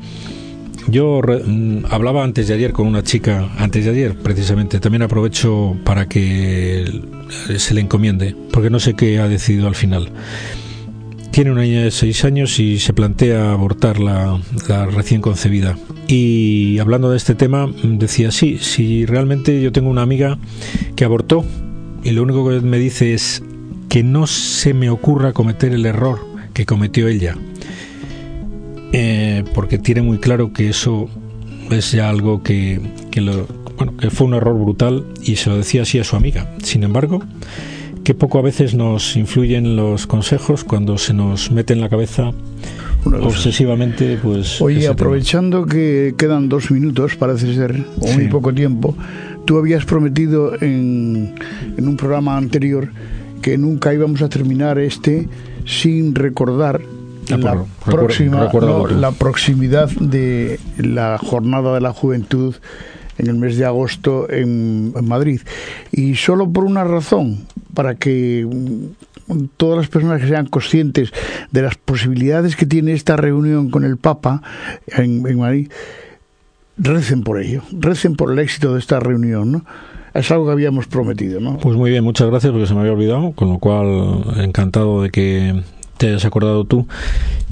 Yo 0.88 1.22
mm, 1.22 1.86
hablaba 1.90 2.24
antes 2.24 2.48
de 2.48 2.54
ayer 2.54 2.74
con 2.74 2.88
una 2.88 3.04
chica, 3.04 3.50
antes 3.58 3.86
de 3.86 3.92
ayer 3.92 4.18
precisamente, 4.18 4.80
también 4.80 5.04
aprovecho 5.04 5.76
para 5.84 6.08
que 6.08 7.02
se 7.58 7.74
le 7.74 7.82
encomiende, 7.82 8.36
porque 8.52 8.70
no 8.70 8.80
sé 8.80 8.94
qué 8.94 9.20
ha 9.20 9.28
decidido 9.28 9.68
al 9.68 9.76
final. 9.76 10.10
Tiene 11.32 11.52
una 11.52 11.62
niña 11.62 11.84
de 11.84 11.92
seis 11.92 12.24
años 12.26 12.60
y 12.60 12.80
se 12.80 12.94
plantea 12.94 13.54
abortar 13.54 14.00
la, 14.00 14.40
la 14.68 14.86
recién 14.86 15.20
concebida. 15.20 15.78
Y 16.08 16.78
hablando 16.78 17.10
de 17.10 17.18
este 17.18 17.34
tema, 17.34 17.68
decía, 17.84 18.30
sí, 18.32 18.60
si 18.60 19.06
realmente 19.06 19.60
yo 19.62 19.72
tengo 19.72 19.90
una 19.90 20.04
amiga 20.04 20.38
que 20.96 21.06
abortó 21.06 21.44
y 22.04 22.12
lo 22.12 22.22
único 22.22 22.48
que 22.48 22.60
me 22.60 22.78
dice 22.78 23.14
es 23.14 23.42
que 23.90 24.04
no 24.04 24.28
se 24.28 24.74
me 24.74 24.90
ocurra 24.90 25.34
cometer 25.34 25.72
el 25.74 25.86
error 25.86 26.20
que 26.54 26.66
cometió 26.66 27.08
ella. 27.08 27.36
Eh, 29.44 29.52
porque 29.54 29.78
tiene 29.78 30.02
muy 30.02 30.18
claro 30.18 30.54
que 30.54 30.70
eso 30.70 31.10
es 31.72 31.92
ya 31.92 32.10
algo 32.10 32.44
que, 32.44 32.80
que, 33.12 33.22
lo, 33.22 33.48
bueno, 33.78 33.96
que 33.98 34.10
fue 34.10 34.28
un 34.28 34.34
error 34.34 34.58
brutal 34.58 35.06
y 35.22 35.36
se 35.36 35.50
lo 35.50 35.58
decía 35.58 35.84
así 35.84 36.00
a 36.00 36.04
su 36.04 36.16
amiga. 36.16 36.54
Sin 36.62 36.84
embargo, 36.84 37.22
que 38.04 38.14
poco 38.14 38.40
a 38.40 38.42
veces 38.42 38.76
nos 38.76 39.16
influyen 39.16 39.76
los 39.76 40.08
consejos 40.08 40.64
cuando 40.64 40.98
se 40.98 41.14
nos 41.14 41.52
mete 41.52 41.74
en 41.74 41.82
la 41.82 41.90
cabeza 41.90 42.32
obsesivamente 43.06 44.18
pues 44.22 44.62
oye 44.62 44.88
aprovechando 44.88 45.66
que 45.66 46.16
quedan 46.18 46.48
dos 46.48 46.72
minutos 46.72 47.18
parece 47.18 47.54
ser 47.54 47.84
o 48.00 48.14
muy 48.14 48.30
poco 48.30 48.54
tiempo 48.54 48.96
tú 49.44 49.58
habías 49.58 49.84
prometido 49.84 50.56
en, 50.62 51.36
en 51.78 51.88
un 51.88 51.98
programa 51.98 52.38
anterior 52.38 52.90
que 53.42 53.58
nunca 53.58 53.94
íbamos 53.94 54.22
a 54.22 54.30
terminar 54.30 54.80
este 54.80 55.28
sin 55.66 56.16
recordar 56.16 56.82
ah, 57.32 57.38
la, 57.38 57.66
próxima, 57.86 58.50
la 58.90 59.12
proximidad 59.12 59.90
de 59.90 60.60
la 60.78 61.18
jornada 61.18 61.74
de 61.74 61.82
la 61.82 61.94
juventud 61.94 62.56
en 63.18 63.28
el 63.28 63.36
mes 63.36 63.58
de 63.58 63.66
agosto 63.66 64.30
en, 64.30 64.94
Madrid. 65.04 65.42
Y 65.92 66.16
solo 66.16 66.50
por 66.50 66.64
una 66.64 66.84
razón, 66.84 67.46
para 67.74 67.96
que 67.96 68.48
mm, 68.50 69.44
todas 69.58 69.78
las 69.78 69.88
personas 69.88 70.22
que 70.22 70.28
sean 70.28 70.48
conscientes 70.48 71.12
de 71.52 71.62
las 71.62 71.76
posibilidades 71.76 72.56
que 72.56 72.66
tiene 72.66 72.94
esta 72.94 73.16
reunión 73.16 73.70
con 73.70 73.84
el 73.84 73.98
Papa 73.98 74.42
en, 74.88 75.26
en 75.28 75.40
Madrid, 75.40 75.70
recen 76.78 77.24
por 77.24 77.40
ello, 77.40 77.62
recen 77.72 78.16
por 78.16 78.32
el 78.32 78.40
éxito 78.40 78.74
de 78.74 78.80
esta 78.80 79.00
reunión, 79.00 79.52
¿no? 79.52 79.66
es 80.14 80.32
algo 80.32 80.46
que 80.46 80.52
habíamos 80.52 80.88
prometido, 80.88 81.40
¿no? 81.40 81.58
Pues 81.58 81.76
muy 81.76 81.90
bien, 81.90 82.04
muchas 82.04 82.28
gracias 82.30 82.52
porque 82.52 82.68
se 82.68 82.74
me 82.74 82.82
había 82.82 82.94
olvidado, 82.94 83.32
con 83.32 83.50
lo 83.50 83.58
cual 83.58 84.24
encantado 84.38 85.02
de 85.02 85.10
que 85.10 85.64
te 86.04 86.10
hayas 86.10 86.26
acordado 86.26 86.66
tú 86.66 86.86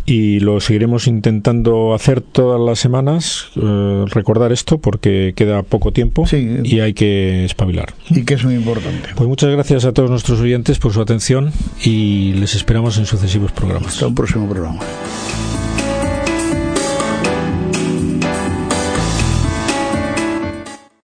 y 0.06 0.42
lo 0.42 0.60
seguiremos 0.60 1.08
intentando 1.08 1.94
hacer 1.94 2.20
todas 2.20 2.60
las 2.60 2.80
semanas, 2.80 3.46
eh, 3.56 4.04
recordar 4.08 4.52
esto 4.52 4.78
porque 4.78 5.32
queda 5.38 5.64
poco 5.64 5.94
tiempo 5.94 6.26
y 6.34 6.82
hay 6.82 6.94
que 6.94 7.46
espabilar. 7.46 7.94
Y 8.10 8.26
que 8.26 8.34
es 8.34 8.44
muy 8.44 8.56
importante. 8.56 9.12
Pues 9.16 9.30
muchas 9.30 9.52
gracias 9.52 9.86
a 9.86 9.94
todos 9.94 10.10
nuestros 10.10 10.42
oyentes 10.42 10.80
por 10.80 10.92
su 10.92 11.00
atención 11.00 11.54
y 11.82 12.34
les 12.34 12.54
esperamos 12.56 12.98
en 12.98 13.06
sucesivos 13.06 13.54
programas. 13.54 13.94
Hasta 13.94 14.08
un 14.08 14.16
próximo 14.16 14.50
programa. 14.50 14.82